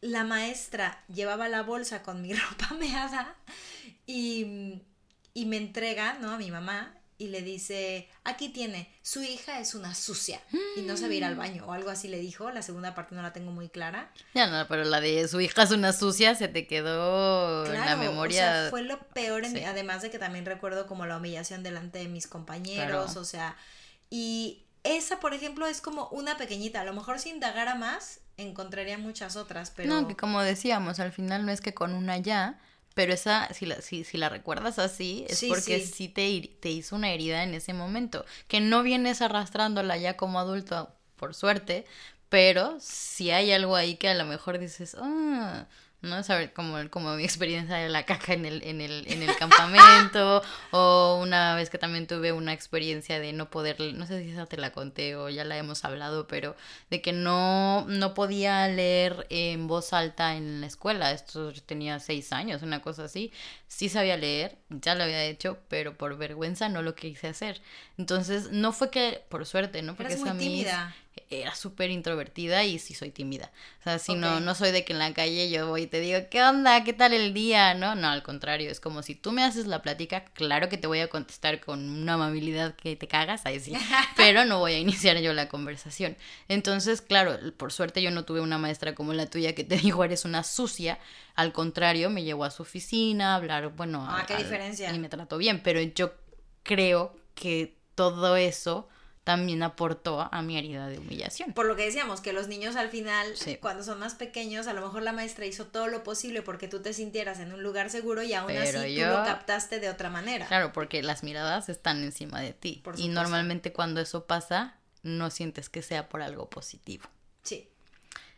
[0.00, 3.34] la maestra llevaba la bolsa con mi ropa meada
[4.06, 4.80] y,
[5.34, 6.32] y me entrega, ¿no?
[6.32, 10.40] A mi mamá y le dice, aquí tiene, su hija es una sucia
[10.76, 13.22] y no sabe ir al baño o algo así le dijo, la segunda parte no
[13.22, 14.12] la tengo muy clara.
[14.34, 17.96] Ya no, pero la de su hija es una sucia se te quedó en la
[17.96, 18.42] memoria.
[18.42, 19.56] O sea, fue lo peor, en Sí.
[19.58, 23.20] mi- además de que también recuerdo como la humillación delante de mis compañeros, Claro.
[23.20, 23.56] o sea,
[24.10, 28.96] y esa, por ejemplo, es como una pequeñita, a lo mejor si indagara más, encontraría
[28.98, 29.92] muchas otras, pero...
[29.92, 32.58] No, que como decíamos, al final no es que con una ya,
[32.94, 35.92] pero esa, si la, si, si la recuerdas así, es Sí, porque sí.
[35.94, 40.38] sí, te, te hizo una herida en ese momento, que no vienes arrastrándola ya como
[40.38, 41.84] adulto, por suerte,
[42.28, 45.66] pero si hay algo ahí que a lo mejor dices, ah,
[46.00, 49.36] no saber como, como mi experiencia de la caca en el, en el, en el
[49.36, 54.30] campamento, o una vez que también tuve una experiencia de no poder, no sé si
[54.30, 56.54] esa te la conté o ya la hemos hablado, pero
[56.90, 61.10] de que no, no podía leer en voz alta en la escuela.
[61.12, 63.32] Esto yo tenía seis años, una cosa así.
[63.66, 67.60] Sí sabía leer, ya lo había hecho, pero por vergüenza no lo quise hacer.
[67.96, 69.96] Entonces, no fue que, por suerte, ¿no?
[69.96, 70.96] Porque Eres muy esa tímida.
[71.30, 73.50] Era súper introvertida y sí soy tímida.
[73.80, 76.00] O sea, si no, no soy de que en la calle yo voy y te
[76.00, 76.84] digo, ¿qué onda?
[76.84, 77.74] ¿Qué tal el día?
[77.74, 80.86] No, no, al contrario, es como si tú me haces la plática, claro que te
[80.86, 83.72] voy a contestar con una amabilidad que te cagas, ahí sí,
[84.16, 86.16] pero no voy a iniciar yo la conversación.
[86.48, 90.04] Entonces, claro, por suerte yo no tuve una maestra como la tuya que te dijo,
[90.04, 90.98] eres una sucia,
[91.34, 94.92] al contrario, me llevó a su oficina a hablar, bueno, Ah, qué diferencia.
[94.94, 96.12] y me trató bien, pero yo
[96.62, 98.88] creo que todo eso
[99.28, 101.52] también aportó a mi herida de humillación.
[101.52, 103.56] Por lo que decíamos, que los niños al final, Sí.
[103.58, 106.80] cuando son más pequeños, a lo mejor la maestra hizo todo lo posible porque tú
[106.80, 109.90] te sintieras en un lugar seguro y aún Pero así yo- tú lo captaste de
[109.90, 110.46] otra manera.
[110.46, 112.80] Claro, porque las miradas están encima de ti.
[112.82, 117.04] Por y normalmente cuando eso pasa, no sientes que sea por algo positivo.
[117.42, 117.68] Sí.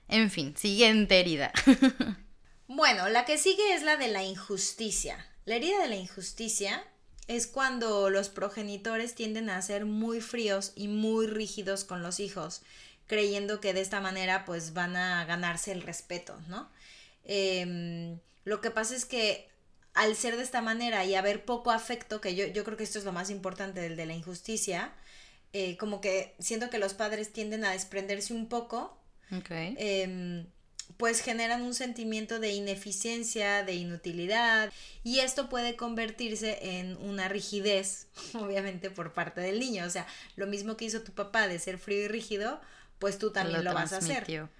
[0.08, 1.52] En fin, siguiente herida.
[2.72, 5.26] Bueno, la que sigue es la de la injusticia.
[5.44, 6.84] La herida de la injusticia
[7.30, 12.62] es cuando los progenitores tienden a ser muy fríos y muy rígidos con los hijos,
[13.06, 16.68] creyendo que de esta manera pues van a ganarse el respeto, ¿no?
[17.22, 19.48] Em, lo que pasa es que
[19.94, 22.98] al ser de esta manera y haber poco afecto, que yo, yo creo que esto
[22.98, 24.92] es lo más importante del de la injusticia,
[25.52, 29.50] eh, como que siento que los padres tienden a desprenderse un poco ok.
[29.50, 30.46] em,
[30.96, 34.72] pues generan un sentimiento de ineficiencia, de inutilidad,
[35.02, 39.84] y esto puede convertirse en una rigidez, obviamente, por parte del niño.
[39.86, 42.60] O sea, lo mismo que hizo tu papá de ser frío y rígido,
[42.98, 44.50] pues tú también lo, vas a hacer.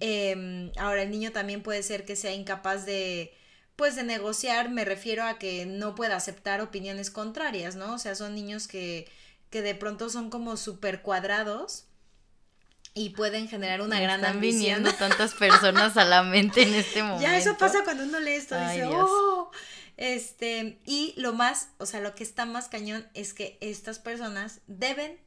[0.00, 3.34] Em, ahora, el niño también puede ser que sea incapaz de,
[3.76, 7.94] pues, de negociar, me refiero a que no pueda aceptar opiniones contrarias, ¿no?
[7.94, 9.08] O sea, son niños que,
[9.48, 11.87] que de pronto son como súper cuadrados
[12.98, 14.60] y pueden generar una Me gran están ambición.
[14.60, 17.22] viniendo tantas personas a la mente en este momento.
[17.22, 19.08] Ya eso pasa cuando uno lee esto, Ay, dice, Dios.
[19.10, 19.50] oh,
[19.96, 24.60] este, y lo más, o sea, lo que está más cañón es que estas personas
[24.66, 25.18] deben,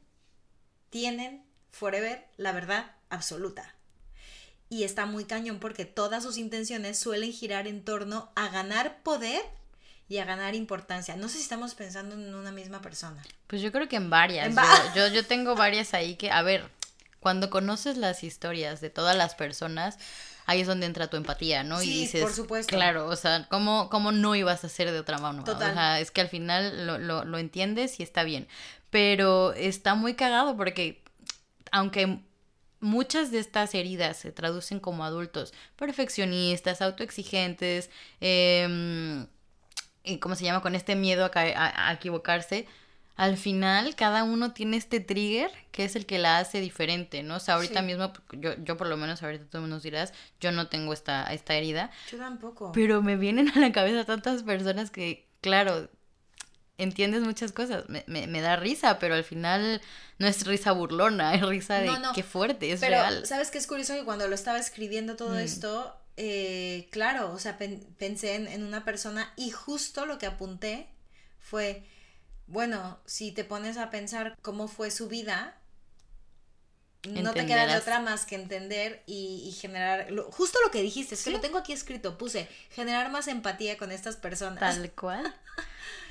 [0.90, 3.74] tienen, forever, la verdad absoluta.
[4.68, 9.42] Y está muy cañón porque todas sus intenciones suelen girar en torno a ganar poder
[10.08, 11.14] y a ganar importancia.
[11.16, 13.22] No sé si estamos pensando en una misma persona.
[13.46, 14.46] Pues yo creo que en varias.
[14.46, 16.66] En yo, va- yo, yo tengo varias ahí que, a ver,
[17.22, 19.96] cuando conoces las historias de todas las personas,
[20.44, 21.80] ahí es donde entra tu empatía, ¿no?
[21.82, 22.74] y Sí, dices, por supuesto.
[22.76, 25.44] claro, o sea, ¿cómo, cómo no ibas a hacer de otra mano?
[25.44, 25.70] Total.
[25.70, 28.46] O sea, es que al final lo, lo, lo entiendes y está bien.
[28.90, 31.02] Pero está muy cagado porque,
[31.70, 32.18] aunque
[32.80, 37.88] muchas de estas heridas se traducen como adultos perfeccionistas, autoexigentes,
[38.20, 39.24] eh,
[40.04, 40.60] y ¿cómo se llama?
[40.62, 42.66] Con este miedo a, caer- a- a equivocarse.
[43.16, 47.36] Al final cada uno tiene este trigger que es el que la hace diferente, ¿no?
[47.36, 50.68] O sea, ahorita mismo, yo, yo por lo menos ahorita tú nos dirás, yo no
[50.68, 51.90] tengo esta, esta herida.
[52.10, 52.72] Yo tampoco.
[52.72, 55.88] Pero me vienen a la cabeza tantas personas que, claro,
[56.78, 57.88] entiendes muchas cosas.
[57.88, 59.80] Me, me, me da risa, pero al final
[60.18, 63.26] no es risa burlona, es risa de qué fuerte, es pero, real.
[63.26, 63.94] ¿Sabes qué es curioso?
[63.94, 65.38] Que cuando lo estaba escribiendo todo Mm.
[65.38, 70.26] esto, eh, claro, o sea, pen- pensé en, en una persona y justo lo que
[70.26, 70.88] apunté
[71.38, 71.82] fue,
[72.46, 75.58] bueno, si te pones a pensar cómo fue su vida,
[77.08, 80.82] no te queda de otra más que entender y, y generar, lo- justo lo que
[80.82, 84.60] dijiste, es que lo tengo aquí escrito, puse, generar más empatía con estas personas.
[84.60, 85.34] Tal cual.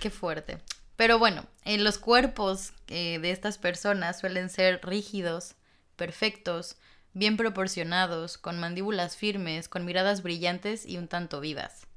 [0.01, 0.57] Qué fuerte.
[0.97, 5.55] Pero bueno, en los cuerpos eh, de estas personas suelen ser rígidos,
[5.95, 6.75] perfectos,
[7.13, 11.87] bien proporcionados, con mandíbulas firmes, con miradas brillantes y un tanto vivas.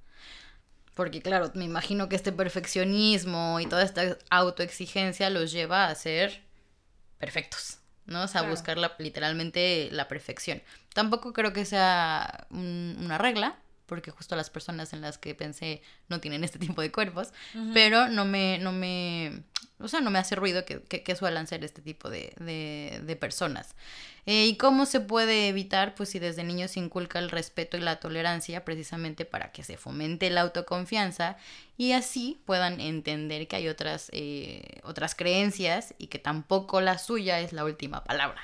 [0.94, 6.42] Porque claro, me imagino que este perfeccionismo y toda esta autoexigencia los lleva a ser
[7.18, 8.22] perfectos, ¿no?
[8.22, 8.54] O sea, Claro.
[8.54, 10.62] buscar la- literalmente la perfección.
[10.94, 15.82] Tampoco creo que sea un- una regla, porque justo las personas en las que pensé
[16.08, 17.32] no tienen este tipo de cuerpos,
[17.72, 19.42] pero no me, no me,
[19.78, 23.00] o sea, no me hace ruido que, que, que suelan ser este tipo de, de,
[23.02, 23.74] de personas.
[24.26, 25.94] Eh, ¿Y cómo se puede evitar?
[25.94, 29.76] Pues si desde niños se inculca el respeto y la tolerancia precisamente para que se
[29.76, 31.36] fomente la autoconfianza
[31.76, 37.40] y así puedan entender que hay otras, eh, otras creencias y que tampoco la suya
[37.40, 38.40] es la última palabra.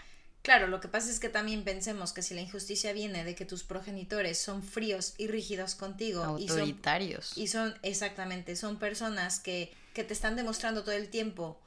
[0.50, 3.44] Claro, lo que pasa es que también pensemos que si la injusticia viene de que
[3.44, 7.38] tus progenitores son fríos y rígidos contigo y son, Autoritarios.
[7.38, 11.60] y son exactamente, son personas que, que te están demostrando todo el tiempo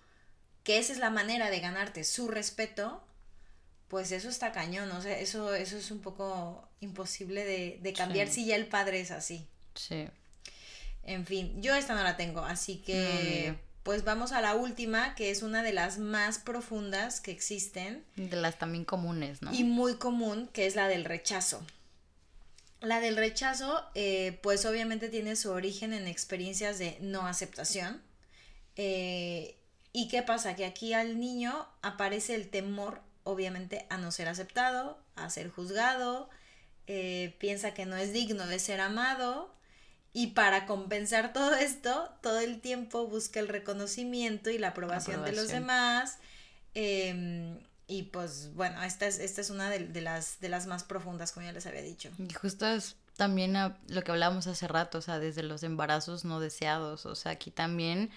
[0.65, 3.02] que esa es la manera de ganarte su respeto,
[3.88, 8.28] pues eso está cañón, o sea, eso, eso es un poco imposible de, de cambiar
[8.28, 8.34] Sí.
[8.34, 9.48] si ya el padre es así.
[9.76, 10.10] Sí.
[11.04, 13.56] En fin, yo esta no la tengo, así que.
[13.84, 18.38] Pues vamos a la última, que es una de las más profundas que existen De
[18.38, 19.54] las también comunes, ¿no?
[19.54, 21.62] y muy común, que es la del rechazo.
[22.82, 28.02] La del rechazo, eh, pues obviamente tiene su origen en experiencias de no aceptación.
[28.76, 29.58] Eh,
[29.93, 30.56] ¿Y qué pasa?
[30.56, 36.30] Que aquí al niño aparece el temor, obviamente, a no ser aceptado, a ser juzgado,
[36.88, 39.54] eh, piensa que no es digno de ser amado.
[40.13, 45.34] Y para compensar todo esto, todo el tiempo busca el reconocimiento y la aprobación, de
[45.34, 46.19] los demás.
[46.76, 50.84] em, y pues bueno, esta es, esta es una de, de las, de las más
[50.84, 52.10] profundas, como ya les había dicho.
[52.17, 56.26] Y justo es también a lo que hablábamos hace rato, o sea, desde los embarazos
[56.26, 58.10] no deseados, o sea, aquí también,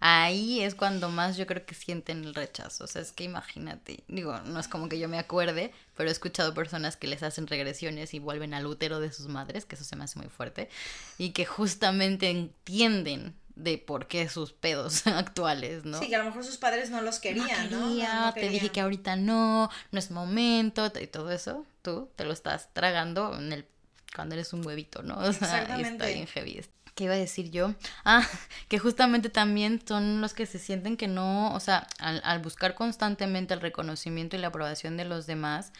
[0.00, 4.04] ahí es cuando más yo creo que sienten el rechazo, o sea, es que imagínate,
[4.08, 7.46] digo, no es como que yo me acuerde, pero he escuchado personas que les hacen
[7.46, 10.70] regresiones y vuelven al útero de sus madres, que eso se me hace muy fuerte,
[11.18, 15.98] y que justamente entienden de por qué sus pedos actuales, ¿no?
[15.98, 17.90] Sí, que a lo mejor sus padres no los querían, ¿no?
[17.90, 22.24] No- no te dije que ahorita no, no es momento, y todo eso, tú te
[22.24, 23.66] lo estás tragando en el
[24.14, 25.18] cuando eres un huevito, ¿no?
[25.18, 26.14] O sea, y está Exactamente.
[26.14, 26.60] bien heavy.
[26.98, 27.76] ¿Qué iba a decir yo?
[28.04, 28.26] Ah,
[28.68, 32.74] que justamente también son los que se sienten que no, o sea, al, al buscar
[32.74, 35.72] constantemente el reconocimiento y la aprobación de los demás,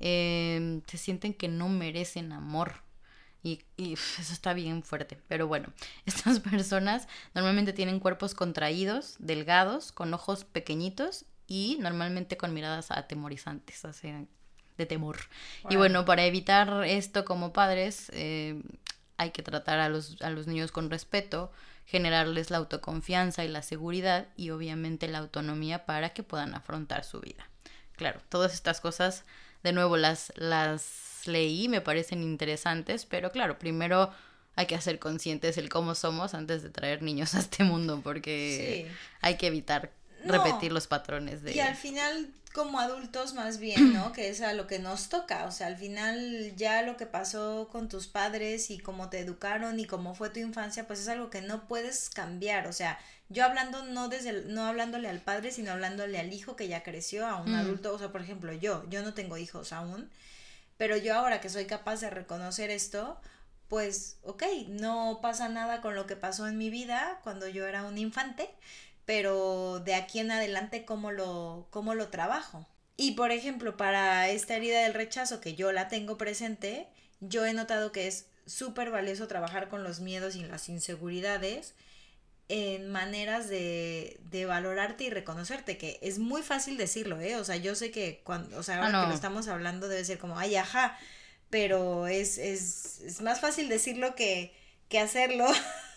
[0.00, 2.76] eh, se sienten que no merecen amor.
[3.42, 5.18] Y, eso está bien fuerte.
[5.28, 5.74] Pero bueno,
[6.06, 13.84] estas personas normalmente tienen cuerpos contraídos, delgados, con ojos pequeñitos y normalmente con miradas atemorizantes,
[13.84, 14.24] o sea,
[14.78, 15.18] de temor.
[15.68, 18.58] Y bueno, para evitar esto como padres, eh,
[19.22, 21.50] hay que tratar a los, a los niños con respeto,
[21.86, 27.20] generarles la autoconfianza y la seguridad y obviamente la autonomía para que puedan afrontar su
[27.20, 27.48] vida.
[27.96, 29.24] Claro, todas estas cosas,
[29.62, 34.10] de nuevo, las, las leí, me parecen interesantes, pero claro, primero
[34.54, 38.84] hay que hacer conscientes el cómo somos antes de traer niños a este mundo, porque
[38.88, 38.96] Sí.
[39.20, 39.92] hay que evitar
[40.24, 40.32] No.
[40.44, 41.52] repetir los patrones de...
[41.54, 44.12] Y al final, como adultos más bien, ¿no?
[44.12, 45.44] Que es a lo que nos toca.
[45.46, 49.80] O sea, al final ya lo que pasó con tus padres y cómo te educaron
[49.80, 52.66] y cómo fue tu infancia, pues es algo que no puedes cambiar.
[52.68, 56.54] O sea, yo hablando no desde el- no hablándole al padre, sino hablándole al hijo
[56.56, 57.56] que ya creció, a un Mm.
[57.56, 57.94] adulto.
[57.94, 60.10] O sea, por ejemplo, yo, yo no tengo hijos aún,
[60.76, 63.20] pero yo ahora que soy capaz de reconocer esto,
[63.68, 67.84] pues, ok, no pasa nada con lo que pasó en mi vida cuando yo era
[67.84, 68.50] un infante,
[69.04, 72.66] pero de aquí en adelante cómo lo, cómo lo trabajo.
[72.96, 76.86] Y por ejemplo, para esta herida del rechazo que yo la tengo presente,
[77.20, 81.74] yo he notado que es súper valioso trabajar con los miedos y las inseguridades
[82.48, 87.36] en maneras de, de valorarte y reconocerte, que es muy fácil decirlo, ¿eh?
[87.36, 89.08] O sea, yo sé que cuando, o sea, ahora Ah, que no.
[89.08, 90.98] lo estamos hablando debe ser como, ay, ajá,
[91.50, 94.54] pero es, es, es más fácil decirlo que,
[94.88, 95.46] que hacerlo.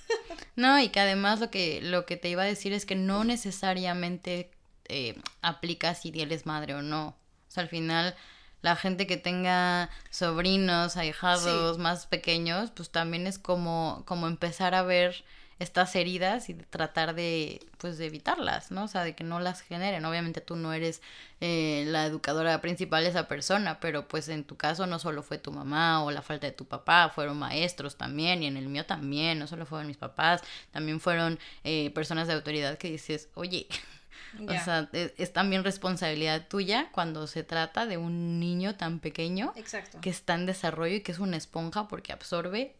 [0.55, 3.23] No, y que además lo que, lo que te iba a decir es que no
[3.23, 4.49] necesariamente
[4.87, 7.07] eh, aplica si eres madre o no.
[7.09, 8.15] O sea, al final
[8.61, 14.81] la gente que tenga sobrinos, ahijados más pequeños, pues también es como, como empezar a
[14.81, 15.23] ver
[15.57, 18.83] estas heridas y tratar de pues de evitarlas, ¿no?
[18.83, 20.03] O sea, de que no las generen.
[20.03, 21.01] Obviamente tú no eres
[21.39, 25.37] eh, la educadora principal de esa persona, pero pues en tu caso no solo fue
[25.37, 28.85] tu mamá o la falta de tu papá, fueron maestros también y en el mío
[28.85, 30.41] también, no solo fueron mis papás,
[30.71, 33.67] también fueron eh, personas de autoridad que dices, oye,
[34.47, 39.53] o sea, es, es, también responsabilidad tuya cuando se trata de un niño tan pequeño
[39.55, 40.01] Exacto.
[40.01, 42.75] que está en desarrollo y que es una esponja porque absorbe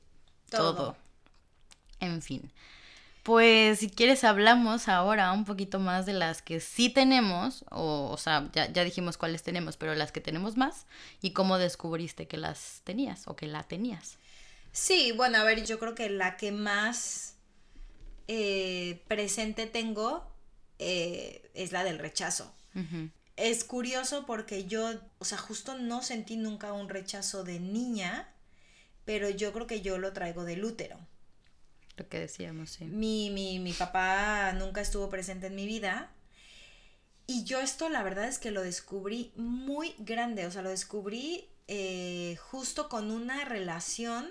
[0.50, 0.76] todo.
[0.76, 1.05] Todo.
[2.00, 2.52] En fin.
[3.24, 8.18] Pues si quieres hablamos ahora un poquito más de las que sí tenemos, o, o
[8.18, 10.86] sea, ya, ya dijimos cuáles tenemos, pero las que tenemos más
[11.22, 14.20] y cómo descubriste que las tenías o que la tenías.
[14.72, 17.36] Sí, bueno, a ver, yo creo que la que más
[18.28, 20.30] eh, presente tengo
[20.80, 22.54] eh, es la del rechazo.
[23.38, 28.28] Es curioso porque yo, o sea, justo no sentí nunca un rechazo de niña,
[29.06, 31.00] pero yo creo que yo lo traigo del útero.
[31.98, 32.86] Lo que decíamos, sí.
[32.86, 36.12] Mi, mi, mi papá nunca estuvo presente en mi vida.
[37.28, 40.46] Y yo esto la verdad es que lo descubrí muy grande.
[40.46, 44.30] O sea, lo descubrí eh, justo con una relación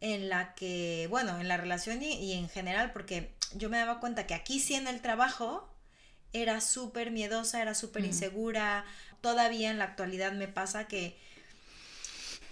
[0.00, 4.00] en la que, bueno, en la relación y, y en general, porque yo me daba
[4.00, 5.68] cuenta que aquí sí en el trabajo
[6.32, 8.06] era súper miedosa, era súper Mm.
[8.06, 8.84] insegura.
[9.20, 11.18] Todavía en la actualidad me pasa que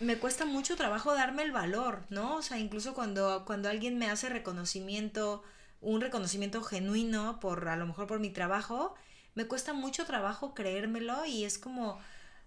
[0.00, 2.36] me cuesta mucho trabajo darme el valor, ¿no?
[2.36, 5.42] O sea, incluso cuando, cuando alguien me hace reconocimiento,
[5.80, 8.94] un reconocimiento genuino por a lo mejor por mi trabajo,
[9.34, 11.98] me cuesta mucho trabajo creérmelo y es como,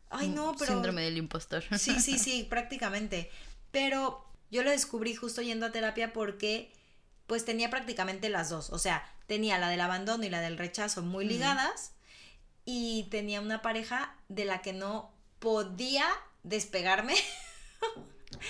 [0.09, 0.73] ay no, pero...
[0.73, 1.63] Síndrome del impostor.
[1.77, 3.29] Sí, sí, sí, prácticamente.
[3.71, 6.73] Pero yo lo descubrí justo yendo a terapia porque
[7.27, 8.69] pues tenía prácticamente las dos.
[8.71, 11.93] O sea, tenía la del abandono y la del rechazo muy ligadas
[12.65, 16.05] y tenía una pareja de la que no podía
[16.43, 17.13] despegarme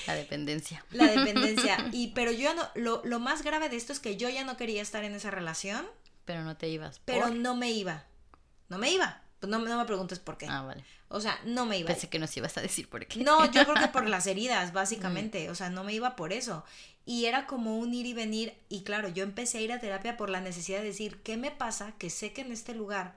[0.07, 0.85] La dependencia.
[0.91, 1.77] la dependencia.
[1.91, 4.43] Y pero yo ya no, lo, lo más grave de esto es que yo ya
[4.43, 5.85] no quería estar en esa relación,
[6.25, 6.99] Pero no te ibas.
[7.05, 8.05] pero no me iba.
[8.69, 9.21] No me iba.
[9.39, 10.45] Pues no, no me preguntes por qué.
[10.47, 10.85] Ah, vale.
[11.09, 11.87] O sea, no me iba.
[11.87, 13.23] Pensé que nos ibas a decir por qué.
[13.23, 15.49] No, yo creo que por las heridas, básicamente.
[15.49, 16.63] O sea, no me iba por eso.
[17.05, 18.53] Y era como un ir y venir.
[18.69, 21.49] Y claro, yo empecé a ir a terapia por la necesidad de decir, ¿qué me
[21.51, 21.93] pasa?
[21.97, 23.15] Que sé que en este lugar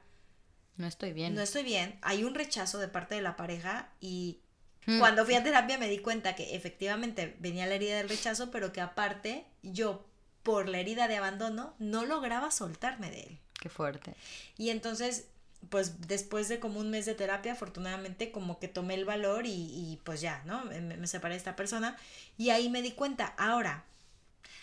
[0.76, 1.34] No estoy bien.
[1.34, 1.98] no estoy bien.
[2.02, 3.90] Hay un rechazo de parte de la pareja.
[4.00, 4.40] Y
[4.86, 4.98] Mm.
[4.98, 8.72] cuando fui a terapia me di cuenta que efectivamente venía la herida del rechazo, pero
[8.72, 10.06] que aparte yo,
[10.42, 13.38] por la herida de abandono, no lograba soltarme de él.
[13.60, 14.14] Qué fuerte.
[14.58, 15.26] Y entonces,
[15.70, 19.52] pues después de como un mes de terapia, afortunadamente como que tomé el valor y,
[19.52, 20.64] y, pues ya, ¿no?
[20.66, 21.96] Me, me separé de esta persona
[22.36, 23.34] y ahí me di cuenta.
[23.38, 23.84] Ahora,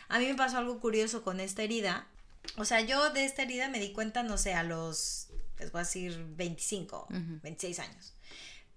[0.08, 2.08] a mí me pasó algo curioso con esta herida.
[2.58, 5.80] O sea, yo de esta herida me di cuenta, no sé, a los, les voy
[5.80, 7.40] a decir, 25, Ujú.
[7.42, 8.14] 26 años.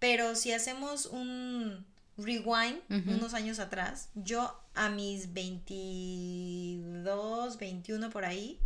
[0.04, 1.82] Pero si hacemos un
[2.18, 8.60] rewind unos años atrás, yo a mis 22, 21 por ahí,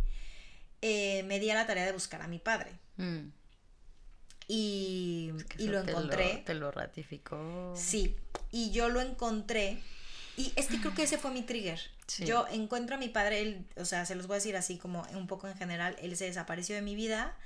[0.81, 2.73] eh, me di a la tarea de buscar a mi padre.
[2.97, 3.29] Mm.
[4.49, 6.43] Y, Que y lo te encontré.
[6.45, 7.73] Te lo ratificó.
[7.73, 8.17] Sí,
[8.51, 9.81] y yo lo encontré.
[10.35, 11.79] Y es que creo que ese fue mi trigger.
[12.05, 12.25] Sí.
[12.25, 15.07] Yo encuentro a mi padre, él, o sea, se los voy a decir así como
[15.13, 17.37] un poco en general, él se desapareció de mi vida,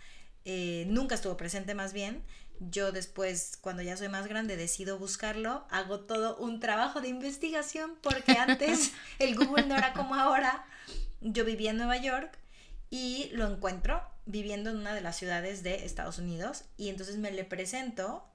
[0.46, 2.24] eh, nunca estuvo presente más bien.
[2.70, 7.94] Yo después, cuando ya soy más grande, decido buscarlo, hago todo un trabajo de investigación,
[8.02, 10.66] porque antes el Google no era como ahora.
[11.22, 12.38] Yo vivía en Nueva York
[12.90, 17.32] y lo encuentro viviendo en una de las ciudades de Estados Unidos y entonces me
[17.32, 18.26] le presento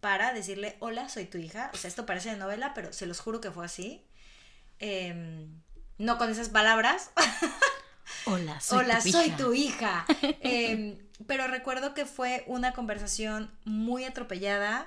[0.00, 1.70] para decirle, hola, soy tu hija.
[1.74, 4.02] O sea, esto parece de novela, pero se los juro que fue así.
[4.78, 5.60] Em,
[5.98, 7.10] no con esas palabras.
[8.26, 9.36] Hola, soy hola, tu soy hija.
[9.36, 10.06] tu hija.
[10.40, 14.86] Em, pero recuerdo que fue una conversación muy atropellada.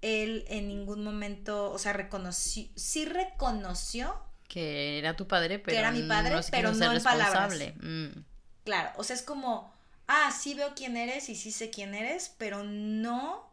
[0.00, 4.16] Él en ningún momento, o sea, reconoció, sí reconoció,
[4.46, 7.52] Que era tu padre, pero era mi padre, no pero no en palabras.
[7.80, 8.20] Mm.
[8.64, 9.74] claro, o sea, es como,
[10.06, 13.48] ah, sí veo quién eres y sí sé quién eres, pero no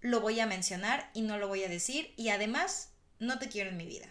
[0.00, 3.70] lo voy a mencionar y no lo voy a decir y además no te quiero
[3.70, 4.08] en mi vida.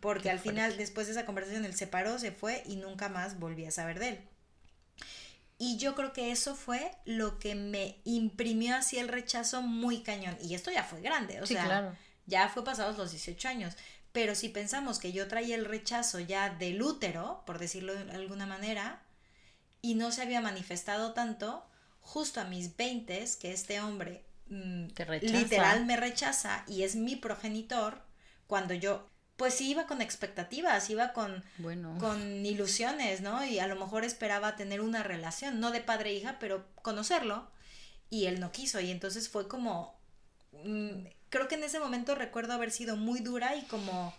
[0.00, 0.82] Porque Qué al final, fuerte.
[0.82, 3.98] después de esa conversación, él se paró, se fue y nunca más volví a saber
[3.98, 4.20] de él.
[5.60, 10.36] Y yo creo que eso fue lo que me imprimió así el rechazo muy cañón.
[10.42, 11.98] Y esto ya fue grande, o Sí, sea, claro.
[12.26, 13.76] ya fue pasados los 18 años.
[14.12, 18.46] Pero si pensamos que yo traía el rechazo ya del útero, por decirlo de alguna
[18.46, 19.02] manera,
[19.82, 21.66] y no se había manifestado tanto,
[22.00, 25.36] justo a mis 20, que este hombre mm, Te rechaza.
[25.38, 28.02] literal me rechaza y es mi progenitor,
[28.46, 29.08] cuando yo
[29.40, 31.96] pues sí iba con expectativas, iba con, Bueno.
[31.98, 33.42] con ilusiones, ¿no?
[33.42, 37.50] Y a lo mejor esperaba tener una relación, no de padre e hija, pero conocerlo.
[38.10, 38.80] Y él no quiso.
[38.80, 39.98] Y entonces fue como.
[40.52, 44.14] mm, creo que en ese momento recuerdo haber sido muy dura y como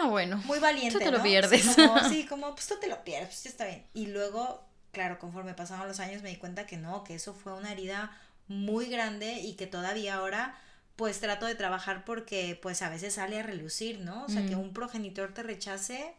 [0.00, 0.38] Ah, bueno.
[0.46, 0.98] muy valiente.
[0.98, 1.22] Tú te lo ¿no?
[1.24, 1.62] pierdes.
[1.62, 3.84] Sí, como, sí, como, pues tú te lo pierdes, pues ya está bien.
[3.92, 7.52] Y luego, claro, conforme pasaban los años me di cuenta que no, que eso fue
[7.52, 8.10] una herida
[8.48, 10.56] muy grande y que todavía ahora
[10.96, 14.24] pues trato de trabajar porque pues a veces sale a relucir, ¿no?
[14.24, 14.60] O sea, que Mm.
[14.60, 16.14] un progenitor te rechace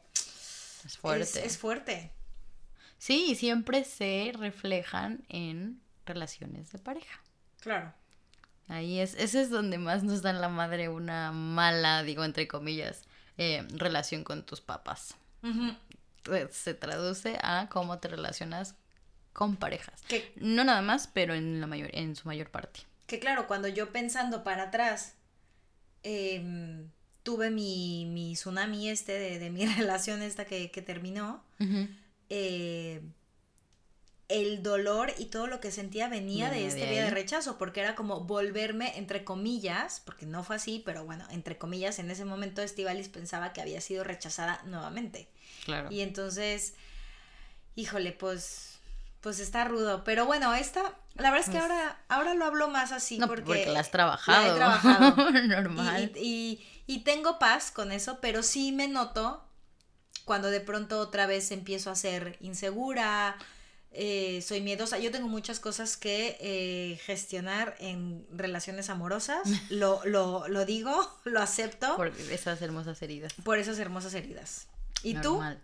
[0.85, 1.23] Es fuerte.
[1.23, 2.11] Es, es fuerte.
[2.99, 7.19] Sí, y siempre se reflejan en relaciones de pareja.
[7.59, 7.93] Claro.
[8.69, 13.03] Ahí es, ese es donde más nos dan la madre una mala, digo entre comillas,
[13.37, 15.15] eh, relación con tus papás.
[15.43, 18.75] Eh, Se traduce a cómo te relacionas
[19.33, 20.01] con parejas.
[20.35, 22.81] No nada más, pero en la mayor, en su mayor parte.
[23.07, 25.15] Que claro, cuando yo pensando para atrás,
[26.03, 26.89] em,
[27.23, 31.43] tuve mi, mi tsunami este de, de mi relación esta que, que terminó,
[32.29, 33.01] eh,
[34.29, 37.95] el dolor y todo lo que sentía venía de este día de rechazo, porque era
[37.95, 42.61] como volverme, entre comillas, porque no fue así, pero bueno, entre comillas, en ese momento
[42.61, 45.29] Estivalis pensaba que había sido rechazada nuevamente.
[45.63, 45.89] Claro.
[45.89, 46.73] Y entonces,
[47.75, 48.76] híjole, pues,
[49.21, 50.03] pues está rudo.
[50.03, 50.81] Pero bueno, esta,
[51.15, 53.79] la verdad es que Pues- ahora, ahora lo hablo más así no, porque, porque, la
[53.81, 54.53] has la trabajado.
[54.53, 55.31] he trabajado.
[55.47, 56.11] Normal.
[56.15, 56.21] Y,
[56.87, 59.43] y- y tengo paz con eso, pero sí me noto
[60.25, 63.37] cuando de pronto otra vez empiezo a ser insegura,
[63.91, 64.97] eh, soy miedosa.
[64.99, 69.39] Yo tengo muchas cosas que eh, gestionar en relaciones amorosas.
[69.69, 73.33] Lo, lo, lo digo, lo acepto por, Por esas hermosas heridas.
[73.57, 74.67] esas hermosas heridas.
[75.03, 75.61] ¿Y Normal.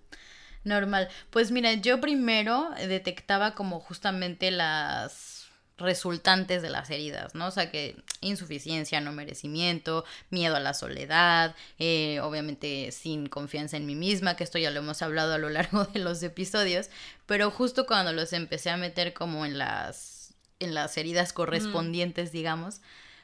[0.64, 1.10] Normal.
[1.30, 5.34] Pues mira, yo primero detectaba como justamente las
[5.78, 7.48] resultantes de las heridas, ¿no?
[7.48, 13.86] O sea, que insuficiencia, no merecimiento, miedo a la soledad, eh, obviamente sin confianza en
[13.86, 16.90] mí misma, que esto ya lo hemos hablado a lo largo de los episodios,
[17.26, 22.82] pero justo cuando los empecé a meter como en las, en las heridas correspondientes, digamos,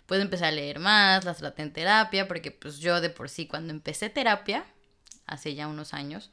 [0.07, 3.45] pues empecé a leer más, las traté en terapia, porque pues yo de por sí
[3.45, 4.65] cuando empecé terapia,
[5.27, 6.31] hace ya unos años,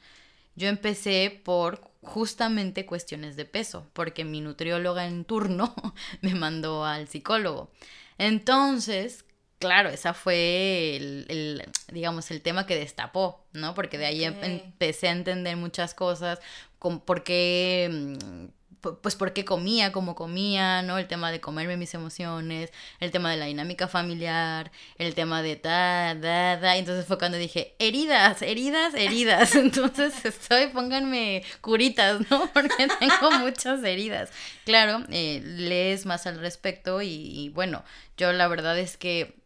[0.56, 5.74] yo empecé por justamente cuestiones de peso, porque mi nutrióloga en turno
[6.22, 7.70] me mandó al psicólogo.
[8.18, 9.24] Entonces,
[9.58, 13.74] claro, esa fue el, el, digamos, el tema que destapó, ¿no?
[13.74, 16.38] Porque de ahí em- empecé a entender muchas cosas,
[16.78, 18.46] con por qué, mm,
[18.94, 20.98] pues por qué comía como comía, ¿no?
[20.98, 25.56] El tema de comerme mis emociones, el tema de la dinámica familiar, el tema de
[25.56, 26.76] ta, da, da.
[26.76, 29.54] Entonces fue cuando dije, heridas, heridas, heridas.
[29.56, 32.50] Entonces estoy, pónganme curitas, ¿no?
[32.54, 34.30] Porque tengo muchas heridas.
[34.64, 37.84] Claro, eh, lees más al respecto y, bueno,
[38.16, 39.36] yo la verdad es que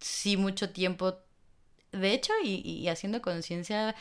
[0.00, 1.18] sí mucho tiempo,
[1.92, 3.94] de hecho, y haciendo conciencia,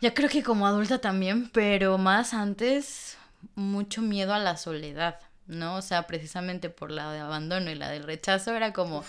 [0.00, 3.18] ya creo que como adulta también, pero más antes,
[3.54, 5.76] mucho miedo a la soledad, ¿no?
[5.76, 9.04] O sea, precisamente por la de abandono y la del rechazo, era como,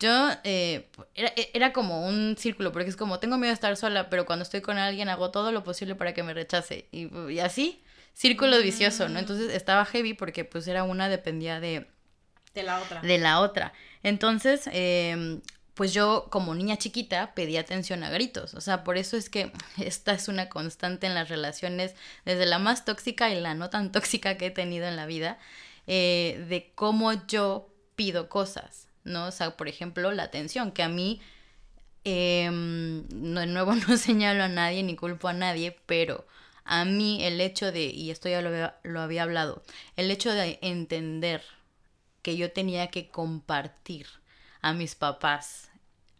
[0.00, 4.10] yo, eh, era, era como un círculo, porque es como, tengo miedo de estar sola,
[4.10, 7.40] pero cuando estoy con alguien hago todo lo posible para que me rechace, y, y
[7.40, 7.82] así,
[8.12, 9.18] círculo vicioso, ¿no?
[9.18, 11.86] Entonces estaba heavy porque pues era una dependía de
[12.54, 13.00] De la otra.
[13.00, 13.72] de la otra.
[14.02, 15.40] Entonces, eh,
[15.74, 18.54] pues yo como niña chiquita pedí atención a gritos.
[18.54, 21.94] O sea, por eso es que esta es una constante en las relaciones,
[22.24, 25.38] desde la más tóxica y la no tan tóxica que he tenido en la vida,
[25.86, 29.26] eh, de cómo yo pido cosas, ¿no?
[29.26, 31.20] O sea, por ejemplo, la atención, que a mí,
[32.04, 36.26] eh, de nuevo no señalo a nadie ni culpo a nadie, pero
[36.64, 38.50] a mí el hecho de, y esto ya lo
[38.82, 39.62] lo había hablado,
[39.96, 41.42] el hecho de entender
[42.22, 44.06] que yo tenía que compartir
[44.64, 45.68] a mis papás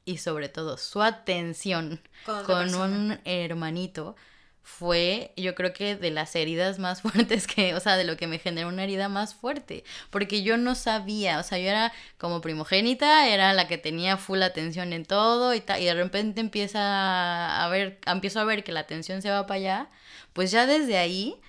[0.05, 1.99] y sobre todo su atención
[2.45, 4.17] Con un hermanito
[4.63, 8.27] fue yo creo que de las heridas más fuertes que, o sea, de lo que
[8.27, 12.43] me generó una herida más fuerte, porque yo no sabía, o sea, yo era como
[12.43, 17.65] primogénita, era la que tenía full atención en todo y tal, y de repente empieza
[17.65, 19.91] a ver, empiezo a ver que la atención se va para allá,
[20.35, 21.41] pues ya desde ahí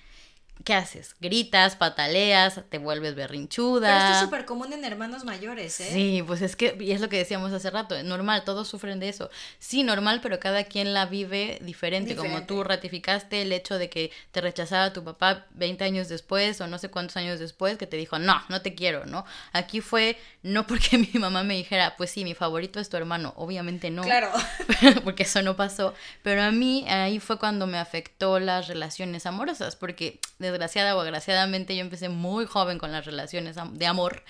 [0.64, 1.14] ¿qué haces?
[1.20, 3.88] Gritas, pataleas, te vuelves berrinchuda.
[3.88, 5.90] Pero esto es súper común en hermanos mayores, ¿eh?
[5.92, 9.08] Sí, pues es que, y es lo que decíamos hace rato, normal, todos sufren de
[9.08, 9.30] eso.
[9.58, 14.10] Sí, normal, pero cada quien la vive diferente, como tú ratificaste el hecho de que
[14.32, 17.96] te rechazaba tu papá 20 años después o no sé cuántos años después, que te
[17.96, 19.24] dijo, no, no te quiero, ¿no?
[19.52, 23.32] Aquí fue, no porque mi mamá me dijera, pues sí, mi favorito es tu hermano,
[23.36, 24.30] obviamente no, Claro.
[25.04, 29.76] porque eso no pasó, pero a mí ahí fue cuando me afectó las relaciones amorosas,
[29.76, 34.24] porque desgraciada o agraciadamente yo empecé muy joven con las relaciones de amor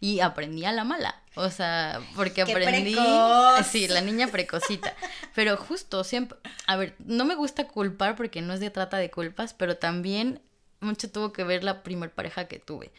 [0.00, 1.20] y aprendí a la mala.
[1.34, 2.92] O sea, porque ¡Qué aprendí.
[2.94, 3.66] precoz!
[3.66, 4.94] Sí, la niña precocita.
[5.34, 6.38] Pero justo, siempre.
[6.66, 10.40] A ver, no me gusta culpar porque no es de trata de culpas, pero también
[10.80, 12.92] mucho tuvo que ver la primer pareja que tuve.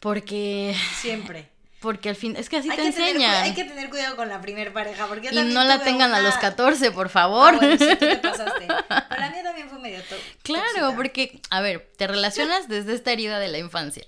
[0.00, 0.76] Porque.
[1.00, 1.48] Siempre.
[1.80, 2.34] Porque al fin.
[2.36, 5.06] Es que así Hay te que, tener, hay que tener cuidado con la primer pareja,
[5.06, 7.56] porque yo Y no la tengan a los 14, por Ah, favor.
[7.56, 8.66] bueno, sí, tú te pasaste.
[8.88, 10.00] Pero la mía también fue medio
[10.42, 10.96] Claro, tóxica.
[10.96, 14.04] porque, a ver, te relacionas desde esta herida de la infancia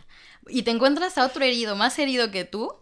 [0.49, 2.75] y te encuentras a otro herido, más herido que tú,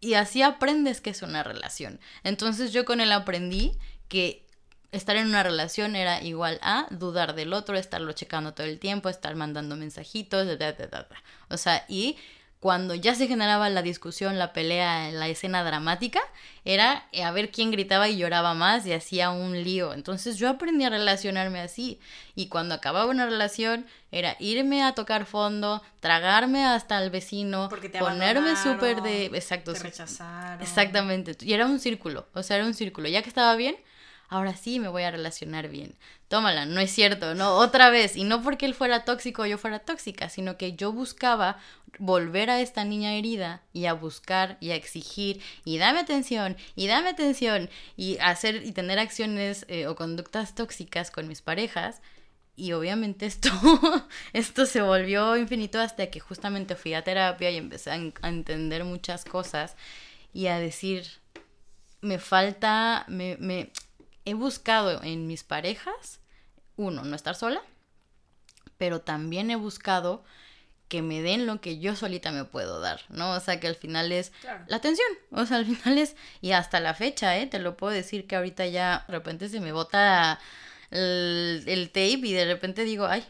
[0.00, 2.00] y así aprendes que es una relación.
[2.24, 3.78] Entonces yo con él aprendí
[4.08, 4.44] que
[4.90, 9.08] estar en una relación era igual a dudar del otro, estarlo checando todo el tiempo,
[9.08, 11.06] estar mandando mensajitos, da, da, da, da.
[11.48, 12.16] o sea, y
[12.62, 16.20] cuando ya se generaba la discusión, la pelea, la escena dramática,
[16.64, 19.92] era eh, a ver quién gritaba y lloraba más y hacía un lío.
[19.94, 21.98] Entonces yo aprendí a relacionarme así.
[22.36, 28.54] Y cuando acababa una relación, era irme a tocar fondo, tragarme hasta el vecino, ponerme
[28.54, 29.26] súper de...
[29.26, 30.62] Exacto, Te su- rechazaron.
[30.62, 31.36] Exactamente.
[31.44, 32.28] Y era un círculo.
[32.32, 33.08] O sea, era un círculo.
[33.08, 33.74] Ya que estaba bien,
[34.28, 35.96] ahora sí me voy a relacionar bien.
[36.32, 37.56] Tómala, no es cierto, ¿no?
[37.56, 38.16] Otra vez.
[38.16, 41.58] Y no porque él fuera tóxico o yo fuera tóxica, sino que yo buscaba
[41.98, 46.86] volver a esta niña herida y a buscar y a exigir y dame atención y
[46.86, 47.68] dame atención
[47.98, 52.00] y hacer y tener acciones eh, o conductas tóxicas con mis parejas.
[52.56, 53.50] Y obviamente esto,
[54.32, 58.30] esto se volvió infinito hasta que justamente fui a terapia y empecé a, en- a
[58.30, 59.76] entender muchas cosas
[60.32, 61.04] y a decir,
[62.00, 63.70] me falta, me, me
[64.24, 66.20] he buscado en mis parejas,
[66.76, 67.60] uno, no estar sola,
[68.78, 70.24] pero también he buscado
[70.88, 73.32] que me den lo que yo solita me puedo dar, ¿no?
[73.32, 74.64] O sea, que al final es Claro.
[74.68, 77.46] la atención, o sea, al final es, y hasta la fecha, ¿eh?
[77.46, 80.38] Te lo puedo decir que ahorita ya de repente se me bota
[80.90, 83.24] el, el tape y de repente digo, ay,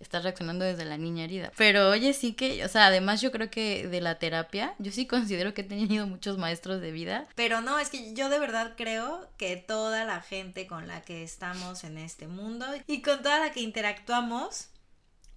[0.00, 1.52] estás reaccionando desde la niña herida.
[1.56, 5.06] Pero oye, sí que, o sea, además yo creo que de la terapia, yo sí
[5.06, 7.26] considero que he tenido muchos maestros de vida.
[7.34, 11.22] Pero no, es que yo de verdad creo que toda la gente con la que
[11.22, 14.68] estamos en este mundo y con toda la que interactuamos,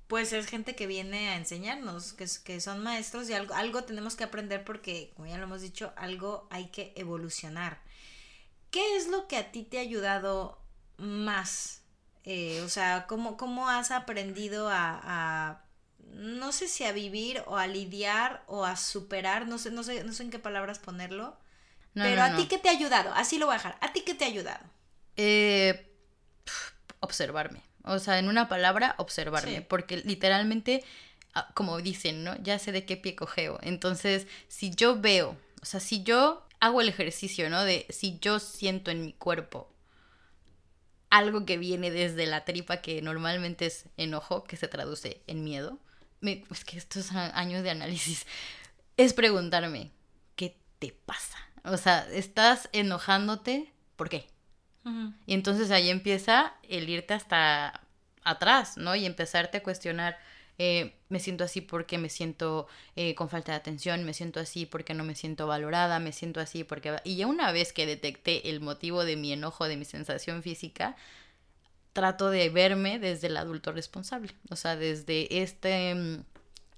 [0.07, 4.16] pues es gente que viene a enseñarnos, que, que son maestros y algo, algo tenemos
[4.16, 7.80] que aprender porque, como ya lo hemos dicho, algo hay que evolucionar.
[8.72, 10.60] ¿Qué es lo que a ti te ha ayudado
[10.97, 11.79] más?
[12.24, 15.64] Eh, o sea, ¿cómo, cómo has aprendido a, a,
[16.14, 20.04] no sé si a vivir o a lidiar o a superar, no sé, no sé,
[20.04, 21.38] no sé en qué palabras ponerlo?
[21.96, 22.36] No, Pero no, a no.
[22.36, 23.78] ti qué te ha ayudado, así lo voy a dejar.
[23.82, 24.66] ¿A ti qué te ha ayudado?
[25.16, 25.92] Eh,
[27.00, 27.62] observarme.
[27.84, 29.58] O sea, en una palabra, observarme.
[29.58, 29.66] Sí.
[29.68, 30.84] Porque literalmente,
[31.34, 32.36] ah, como dicen, ¿no?
[32.44, 33.60] Ya sé de qué pie cojeo.
[33.62, 37.64] Entonces, si yo veo, o sea, si yo hago el ejercicio, ¿no?
[37.64, 39.72] De si yo siento en mi cuerpo
[41.10, 45.80] algo que viene desde la tripa, que normalmente es enojo, que se traduce en miedo.
[46.22, 48.26] Me- es que estos años de análisis
[48.97, 49.91] es preguntarme,
[50.36, 51.38] ¿qué te pasa?
[51.64, 53.72] O sea, ¿estás enojándote?
[53.95, 54.28] ¿Por qué?
[55.28, 57.82] Y entonces ahí empieza el irte hasta
[58.24, 58.95] atrás, ¿no?
[58.95, 60.18] Y empezarte a cuestionar,
[60.60, 64.68] eh, me siento así porque me siento eh, con falta de atención, me siento así
[64.68, 66.95] porque no me siento valorada, me siento así porque...
[67.03, 70.95] Y ya una vez que detecté el motivo de mi enojo, de mi sensación física,
[71.93, 75.95] trato de verme desde el adulto responsable, o sea, desde este...
[75.95, 76.24] mm,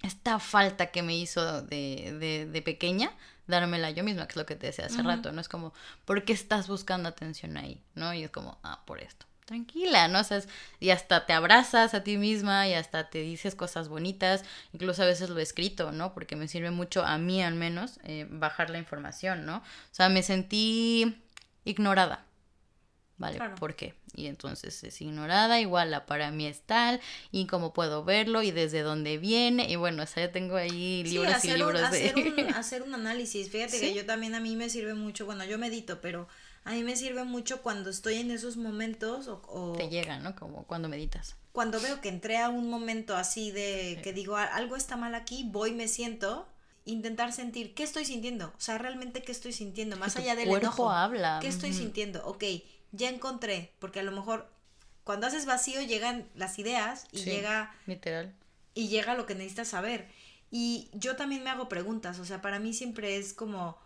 [0.03, 3.15] Esta falta que me hizo de, de, de pequeña,
[3.47, 5.41] dármela yo misma, que es lo que te decía hace rato, ¿no?
[5.41, 5.73] Es como,
[6.05, 7.81] ¿por qué estás buscando atención ahí?
[7.95, 8.13] ¿No?
[8.13, 9.25] Y es como, ah, por esto.
[9.51, 10.21] Tranquila, ¿no?
[10.21, 10.47] O sea, es-
[10.79, 15.05] y hasta te abrazas a ti misma y hasta te dices cosas bonitas, incluso a
[15.05, 16.13] veces lo he escrito, ¿no?
[16.13, 19.57] Porque me sirve mucho, a mí al menos, eh, bajar la información, ¿no?
[19.57, 21.17] O sea, me sentí
[21.65, 22.23] ignorada.
[23.17, 23.35] ¿Vale?
[23.37, 23.55] Claro.
[23.55, 23.93] ¿Por qué?
[24.15, 27.01] Y entonces es ignorada, igual la para mí es tal,
[27.33, 31.03] y cómo puedo verlo, y desde dónde viene, y bueno, o sea, yo tengo ahí
[31.05, 32.21] Sí, libros y hacer, un, libros hacer, de...
[32.45, 33.49] un, hacer un análisis.
[33.51, 33.81] Fíjate Sí.
[33.89, 36.29] que yo también a mí me sirve mucho, bueno, yo medito, pero
[36.63, 40.35] a mí me sirve mucho cuando estoy en esos momentos o, o Te llega, ¿no?
[40.35, 41.35] Como cuando meditas.
[41.51, 45.15] cuando veo que entré a un momento así de que digo "Ah, algo está mal
[45.15, 46.47] aquí, voy, me siento,
[46.85, 50.67] intentar sentir qué estoy sintiendo, o sea, realmente qué estoy sintiendo, más allá del cuerpo
[50.67, 50.89] enojo.
[50.91, 51.39] habla.
[51.41, 51.79] ¿Qué estoy ujú.
[51.79, 52.25] sintiendo?
[52.25, 52.43] Ok,
[52.91, 54.49] ya encontré, porque a lo mejor
[55.03, 57.25] cuando haces vacío llegan las ideas y Sí.
[57.31, 58.33] llega Literal.
[58.73, 60.07] y llega lo que necesitas saber.
[60.51, 63.77] Y yo también me hago preguntas, o sea, para mí siempre es como,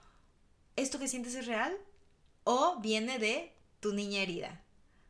[0.76, 1.76] ¿esto que sientes es real?
[2.46, 4.62] ¿O viene de tu niña herida?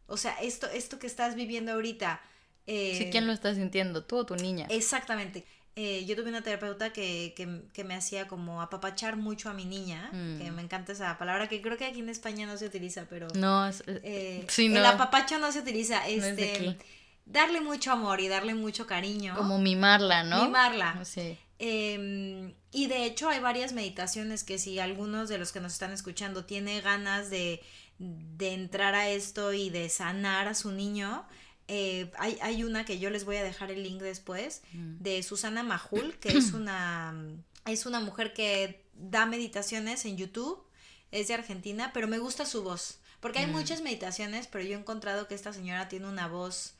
[0.07, 2.21] O sea, esto, esto que estás viviendo ahorita...
[2.67, 4.03] eh, Sí, ¿quién lo está sintiendo?
[4.03, 4.65] ¿Tú o tu niña?
[4.69, 5.45] Exactamente.
[5.77, 9.65] Eh, yo tuve una terapeuta que, que, que me hacía como apapachar mucho a mi
[9.65, 10.38] niña, Mm.
[10.39, 13.27] que me encanta esa palabra, que creo que aquí en España no se utiliza, pero...
[13.36, 14.79] No, es, eh, sí, no.
[14.79, 16.51] El apapacho no se utiliza, es de este...
[16.69, 16.77] aquí.
[17.25, 19.36] darle mucho amor y darle mucho cariño.
[19.36, 20.45] como mimarla, ¿no?
[20.45, 21.03] Mimarla.
[21.03, 21.38] Sí.
[21.59, 25.93] Eh, Y de hecho hay varias meditaciones que si algunos de los que nos están
[25.93, 27.63] escuchando tiene ganas de,
[27.99, 31.26] de entrar a esto y de sanar a su niño,
[31.69, 34.97] eh, hay, hay, una que yo les voy a dejar el link después, mm.
[34.99, 37.15] de Susana Majul, que es una,
[37.65, 40.61] es una mujer que da meditaciones en YouTube,
[41.11, 43.53] es de Argentina, pero me gusta su voz, porque hay mm.
[43.53, 46.73] muchas meditaciones, pero yo he encontrado que esta señora tiene una voz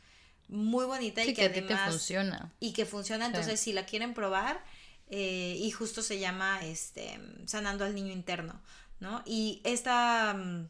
[0.49, 1.89] muy bonita y que, además...
[1.89, 2.51] funciona.
[2.59, 4.61] Y que funciona, entonces si la quieren probar,
[5.09, 8.61] eh, y justo se llama este, Sanando al Niño Interno,
[8.99, 9.21] ¿no?
[9.25, 10.69] Y esta, mm,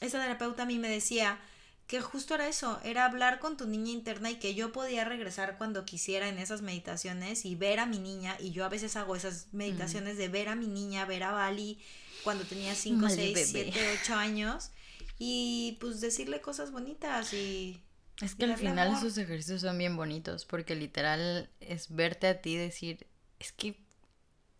[0.00, 1.40] esta terapeuta a mí me decía
[1.86, 5.56] que justo era eso, era hablar con tu niña interna y que yo podía regresar
[5.56, 9.14] cuando quisiera en esas meditaciones y ver a mi niña, y yo a veces hago
[9.14, 11.78] esas meditaciones de ver a mi niña, ver a Bali
[12.24, 14.70] cuando tenía 5, 6, 7, 8 años
[15.18, 17.80] y pues decirle cosas bonitas y...
[18.20, 22.56] Es que al final esos ejercicios son bien bonitos porque literal es verte a ti
[22.56, 23.06] decir,
[23.40, 23.74] es que...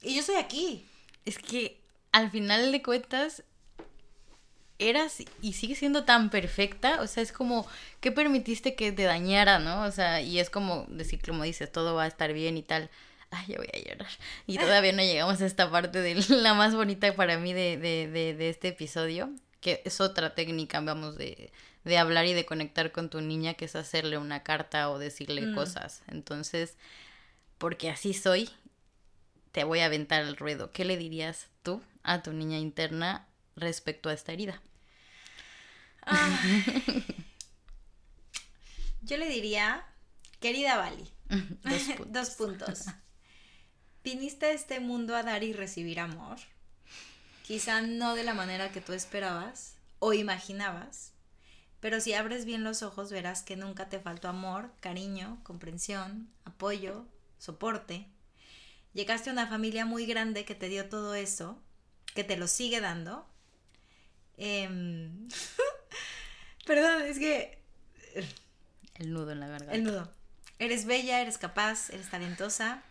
[0.02, 0.86] Y yo estoy aquí.
[1.24, 1.80] Es que
[2.12, 3.42] al final de cuentas
[4.78, 7.66] eras y sigue siendo tan perfecta, o sea, es como,
[8.00, 9.82] ¿qué permitiste que te dañara, no?
[9.84, 12.90] O sea, y es como decir, como dices, todo va a estar bien y tal.
[13.30, 14.08] Ay, ya voy a llorar.
[14.46, 18.08] Y todavía no llegamos a esta parte de la más bonita para mí de, de,
[18.08, 21.50] de, de este episodio, que es otra técnica, vamos, de,
[21.84, 25.42] de hablar y de conectar con tu niña, que es hacerle una carta o decirle
[25.42, 25.54] mm.
[25.54, 26.02] cosas.
[26.08, 26.76] Entonces,
[27.58, 28.50] porque así soy
[29.56, 30.70] te voy a aventar el ruedo.
[30.70, 33.26] ¿Qué le dirías tú a tu niña interna
[33.56, 34.60] respecto a esta herida?
[36.02, 36.38] Ah.
[39.00, 39.82] yo le diría,
[40.40, 41.10] querida Bali,
[42.08, 42.84] dos puntos.
[44.04, 46.36] Viniste a este mundo a dar y recibir amor.
[47.42, 51.14] Quizá no de la manera que tú esperabas o imaginabas,
[51.80, 57.06] pero si abres bien los ojos verás que nunca te faltó amor, cariño, comprensión, apoyo,
[57.38, 58.06] soporte.
[58.96, 61.62] Llegaste a una familia muy grande que te dio todo eso,
[62.14, 63.28] que te lo sigue dando.
[64.38, 65.28] Em,
[66.66, 67.58] perdón, es que...
[68.94, 69.74] El nudo en la garganta.
[69.74, 70.10] El nudo.
[70.58, 72.82] Eres bella, eres capaz, eres talentosa,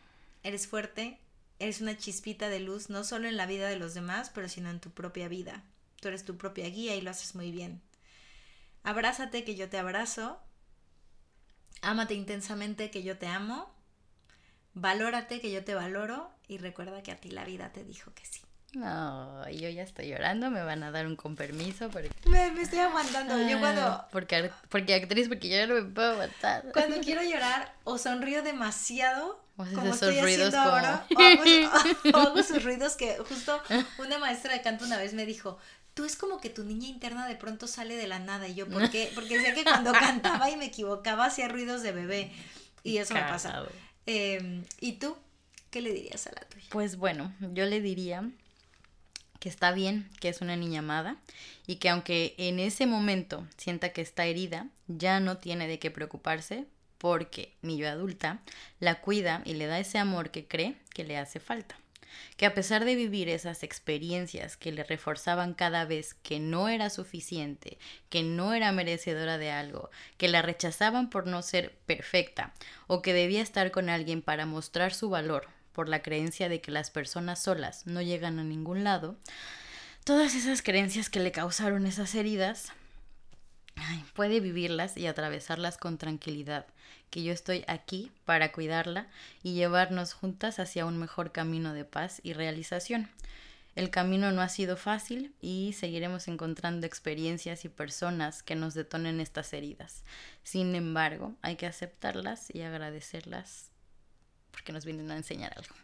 [0.43, 1.17] eres fuerte,
[1.57, 4.69] eres una chispita de luz, no solo en la vida de los demás, pero sino
[4.69, 5.63] en tu propia vida.
[6.01, 7.81] Tú eres tu propia guía y lo haces muy bien.
[8.83, 10.39] Abrázate que yo te abrazo.
[11.81, 13.74] Ámate intensamente que yo te amo
[14.75, 18.25] valórate que yo te valoro y recuerda que a ti la vida te dijo que
[18.25, 18.41] sí.
[18.73, 21.89] No, yo ya estoy llorando, me van a dar un con permiso.
[21.89, 22.11] Porque...
[22.27, 23.81] Me, me estoy aguantando, yo cuando...
[23.81, 26.65] Ah, porque, porque actriz, porque yo no me puedo aguantar.
[26.73, 31.43] Cuando quiero llorar o sonrío demasiado, como estoy haciendo ahora, o hago,
[32.13, 33.61] o hago sus ruidos que justo
[33.97, 35.57] una maestra de canto una vez me dijo,
[35.95, 38.47] tú es como que tu niña interna de pronto sale de la nada.
[38.47, 39.11] Y yo, ¿por qué?
[39.15, 42.31] Porque decía que cuando cantaba y me equivocaba hacía ruidos de bebé.
[42.83, 43.65] Y eso me pasa.
[44.05, 45.15] Em, ¿Y tú?
[45.71, 46.65] ¿Qué le dirías a la tuya?
[46.69, 48.29] Pues bueno, yo le diría
[49.39, 51.17] que está bien, que es una niña amada
[51.67, 55.91] y que aunque en ese momento sienta que está herida, ya no tiene de qué
[55.91, 56.65] preocuparse
[56.97, 58.41] porque mi yo adulta
[58.79, 61.75] la cuida y le da ese amor que cree que le hace falta
[62.37, 66.89] que a pesar de vivir esas experiencias que le reforzaban cada vez que no era
[66.89, 67.77] suficiente,
[68.09, 72.53] que no era merecedora de algo, que la rechazaban por no ser perfecta,
[72.87, 76.71] o que debía estar con alguien para mostrar su valor por la creencia de que
[76.71, 79.17] las personas solas no llegan a ningún lado,
[80.05, 82.71] todas esas creencias que le causaron esas heridas,
[84.15, 86.65] puede vivirlas y atravesarlas con tranquilidad,
[87.09, 89.07] que yo estoy aquí para cuidarla
[89.43, 93.09] y llevarnos juntas hacia un mejor camino de paz y realización.
[93.75, 99.19] El camino no ha sido fácil y seguiremos encontrando experiencias y personas que nos detonen
[99.19, 100.05] estas heridas.
[100.43, 103.69] Sin embargo, hay que aceptarlas y agradecerlas
[104.51, 105.75] porque nos vienen a enseñar algo.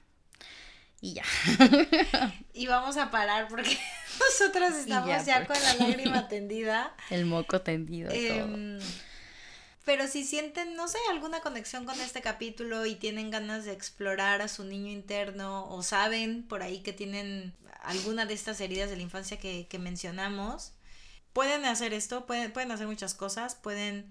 [1.02, 1.24] Y ya.
[2.54, 3.76] y vamos a parar porque
[4.20, 6.96] nosotros estamos ya, con la lágrima tendida.
[7.10, 8.10] El moco tendido.
[8.10, 8.20] todo.
[8.20, 8.80] Em,
[9.84, 14.44] pero si sienten, no sé, alguna conexión con este capítulo y tienen ganas de explorar
[14.44, 18.96] a su niño interno o saben por ahí que tienen alguna de estas heridas de
[18.96, 20.74] la infancia que, mencionamos,
[21.34, 24.06] pueden hacer esto, pueden, pueden hacer muchas cosas, pueden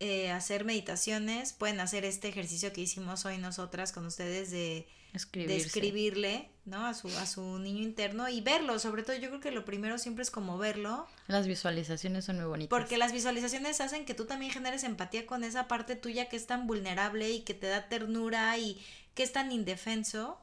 [0.00, 6.50] eh, hacer meditaciones, pueden hacer este ejercicio que hicimos hoy nosotras con ustedes de describirle,
[6.64, 6.86] ¿no?
[6.86, 9.98] A su, a su niño interno y verlo, sobre todo yo creo que lo primero
[9.98, 11.06] siempre es como verlo.
[11.26, 12.70] Las visualizaciones son muy bonitas.
[12.70, 16.46] Porque las visualizaciones hacen que tú también generes empatía con esa parte tuya que es
[16.46, 18.80] tan vulnerable y que te da ternura y
[19.14, 20.38] que es tan indefenso.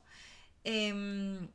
[0.66, 1.48] Em,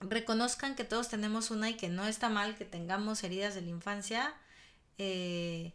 [0.00, 3.70] reconozcan que todos tenemos una y que no está mal que tengamos heridas de la
[3.70, 4.34] infancia.
[4.98, 5.72] Eh,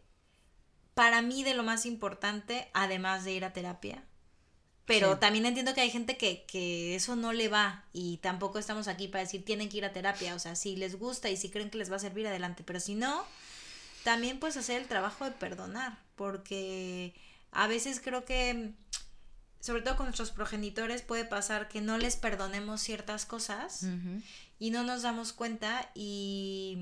[0.94, 4.04] para mí de lo más importante, además de ir a terapia,
[4.84, 8.88] Pero también entiendo que hay gente que, que eso no le va y tampoco estamos
[8.88, 10.34] aquí para decir tienen que ir a terapia.
[10.34, 12.80] O sea, si les gusta y si creen que les va a servir adelante, pero
[12.80, 13.24] si no,
[14.02, 17.14] también puedes hacer el trabajo de perdonar, porque
[17.52, 18.74] a veces creo que,
[19.60, 23.86] sobre todo con nuestros progenitores, puede pasar que no les perdonemos ciertas cosas
[24.58, 26.76] y no nos damos cuenta y,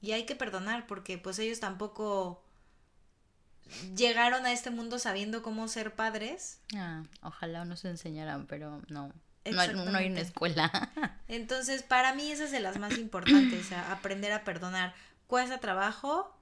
[0.00, 2.43] y hay que perdonar porque pues ellos tampoco
[3.96, 6.58] llegaron a este mundo sabiendo cómo ser padres.
[6.76, 9.12] Ah, ojalá nos enseñaran, pero no.
[9.50, 10.70] No hay, no hay, una escuela.
[11.28, 14.94] Entonces, para mí esa es de las más importantes, aprender a perdonar.
[15.26, 16.34] ¿Cuesta trabajo?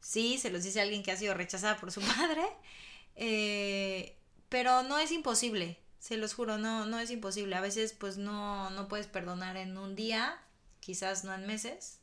[0.00, 2.42] Sí, se los dice alguien que ha sido rechazada por su madre.
[3.16, 4.16] Eh,
[4.48, 7.54] pero no es imposible, se los juro, no, no es imposible.
[7.56, 10.40] A veces pues no, no puedes perdonar en un día,
[10.80, 11.98] quizás no en meses,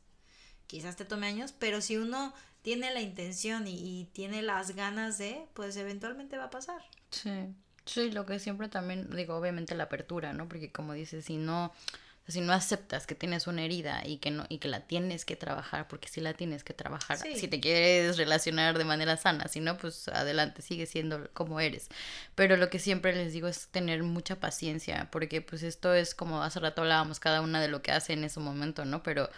[0.66, 2.34] quizás te tome años, pero si uno
[2.66, 6.82] tiene la intención y, y tiene las ganas de, pues eventualmente va a pasar.
[7.10, 7.54] Sí,
[7.84, 10.48] sí, lo que siempre también digo, obviamente la apertura, ¿no?
[10.48, 11.72] Porque como dices, si no
[12.26, 15.36] si no aceptas que tienes una herida y que no y que la tienes que
[15.36, 19.60] trabajar porque si la tienes que trabajar si te quieres relacionar de manera sana si
[19.60, 21.86] no pues adelante sigue siendo como eres
[22.34, 26.42] pero lo que siempre les digo es tener mucha paciencia porque pues esto es como
[26.42, 29.30] hace rato hablábamos cada una de lo que hace en ese momento no pero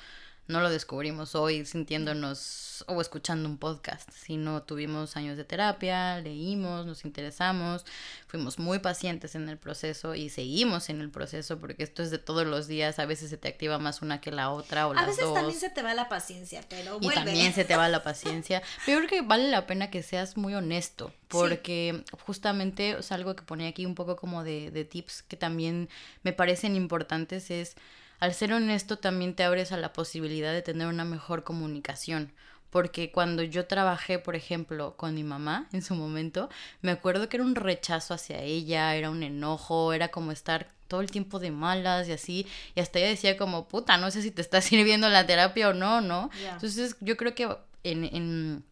[0.49, 6.87] no lo descubrimos hoy sintiéndonos o escuchando un podcast, sino tuvimos años de terapia, leímos,
[6.87, 7.85] nos interesamos,
[8.27, 12.19] fuimos muy pacientes en el proceso y seguimos en el proceso porque esto es de
[12.19, 15.05] todos los días, a veces se te activa más una que la otra o a
[15.05, 17.21] veces también se te va la paciencia, pero vuelve.
[17.21, 20.39] Y también se te va la paciencia, pero creo que vale la pena que seas
[20.39, 25.23] muy honesto porque justamente o algo que pone aquí un poco como de, de tips
[25.23, 25.91] que también
[26.23, 27.77] me parecen importantes es
[28.21, 32.33] al ser honesto también te abres a la posibilidad de tener una mejor comunicación.
[32.71, 36.49] Porque cuando yo trabajé, por ejemplo, con mi mamá en su momento,
[36.83, 41.01] me acuerdo que era un rechazo hacia ella, era un enojo, era como estar todo
[41.01, 42.47] el tiempo de malas y así.
[42.75, 45.73] Y hasta ella decía como, puta, no sé si te está sirviendo la terapia o
[45.73, 46.31] no, ¿no?
[46.53, 47.49] Entonces yo creo que
[47.85, 48.65] en, en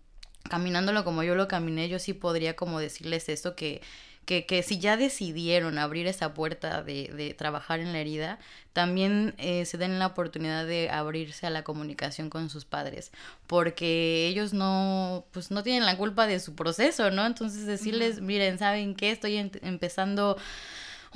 [0.49, 3.83] caminándolo como yo lo caminé, yo sí podría como decirles eso que
[4.27, 8.39] que, que si ya decidieron abrir esa puerta de, de trabajar en la herida,
[8.73, 13.13] también eh, se den la oportunidad de abrirse a la comunicación con sus padres,
[13.47, 17.25] porque ellos no, pues no tienen la culpa de su proceso, ¿no?
[17.25, 19.13] Entonces decirles, miren, ¿saben qué?
[19.13, 20.37] Estoy empezando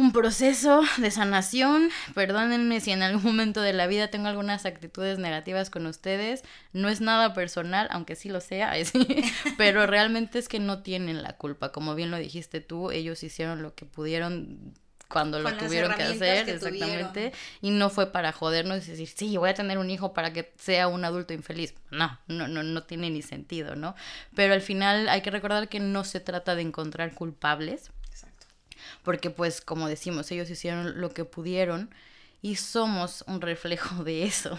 [0.00, 1.90] un proceso de sanación.
[2.14, 6.42] Perdónenme si en algún momento de la vida tengo algunas actitudes negativas con ustedes.
[6.72, 8.72] No es nada personal, aunque sí lo sea,
[9.58, 11.70] pero realmente es que no tienen la culpa.
[11.70, 14.72] Como bien lo dijiste tú, ellos hicieron lo que pudieron
[15.08, 19.50] cuando lo tuvieron que hacer, exactamente, y no fue para jodernos y decir, sí, voy
[19.50, 21.74] a tener un hijo para que sea un adulto infeliz.
[21.90, 23.96] No, no, no, no tiene ni sentido, ¿no?
[24.36, 27.90] Pero al final hay que recordar que no se trata de encontrar culpables,
[29.02, 31.90] porque pues como decimos, ellos hicieron lo que pudieron
[32.42, 34.58] y somos un reflejo de eso.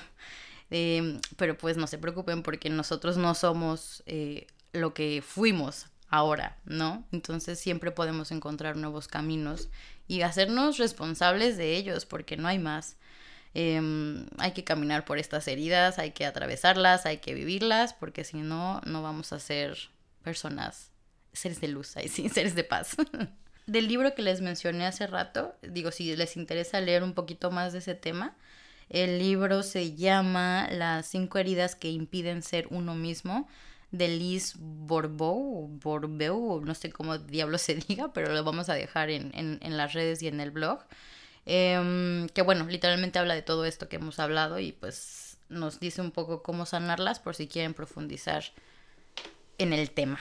[0.70, 6.58] Em, pero pues no se preocupen porque nosotros no somos eh, lo que fuimos ahora,
[6.66, 7.06] ¿no?
[7.12, 9.70] Entonces siempre podemos encontrar nuevos caminos
[10.08, 12.98] y hacernos responsables de ellos porque no hay más.
[13.54, 18.38] Em, hay que caminar por estas heridas, hay que atravesarlas, hay que vivirlas porque si
[18.38, 19.78] no, no vamos a ser
[20.24, 20.92] personas,
[21.34, 22.96] seres de luz, ahí sí, seres de paz.
[23.72, 27.72] Del libro que les mencioné hace rato, digo, si les interesa leer un poquito más
[27.72, 28.36] de ese tema,
[28.89, 33.47] el libro se llama Las cinco heridas que impiden ser uno mismo,
[33.91, 39.09] de Liz Borbou, Borbeu, no sé cómo diablo se diga, pero lo vamos a dejar
[39.09, 40.84] en, en, las redes y en el blog.
[41.45, 46.01] Em, que bueno, literalmente habla de todo esto que hemos hablado y pues nos dice
[46.01, 48.43] un poco cómo sanarlas por si quieren profundizar
[49.57, 50.19] en el tema.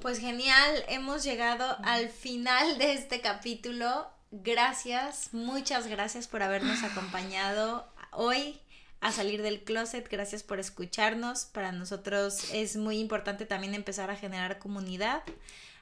[0.00, 4.06] Pues genial, hemos llegado al final de este capítulo.
[4.30, 8.60] Gracias, muchas gracias por habernos acompañado hoy
[9.00, 10.08] a salir del closet.
[10.08, 11.46] Gracias por escucharnos.
[11.46, 15.24] Para nosotros es muy importante también empezar a generar comunidad.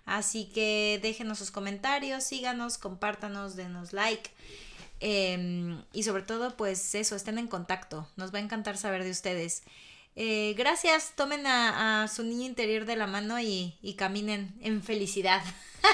[0.07, 4.31] Así que déjenos sus comentarios, síganos, compártanos, denos like.
[5.01, 8.09] Em, y sobre todo, pues eso, estén en contacto.
[8.17, 9.63] Nos va a encantar saber de ustedes.
[10.19, 15.43] Eh, gracias, tomen a, su niño interior de la mano y, caminen en felicidad.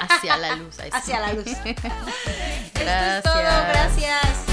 [0.01, 0.79] Hacia la luz.
[0.93, 1.45] Hacia la luz.
[2.75, 3.17] gracias.
[3.17, 4.52] es todo, gracias.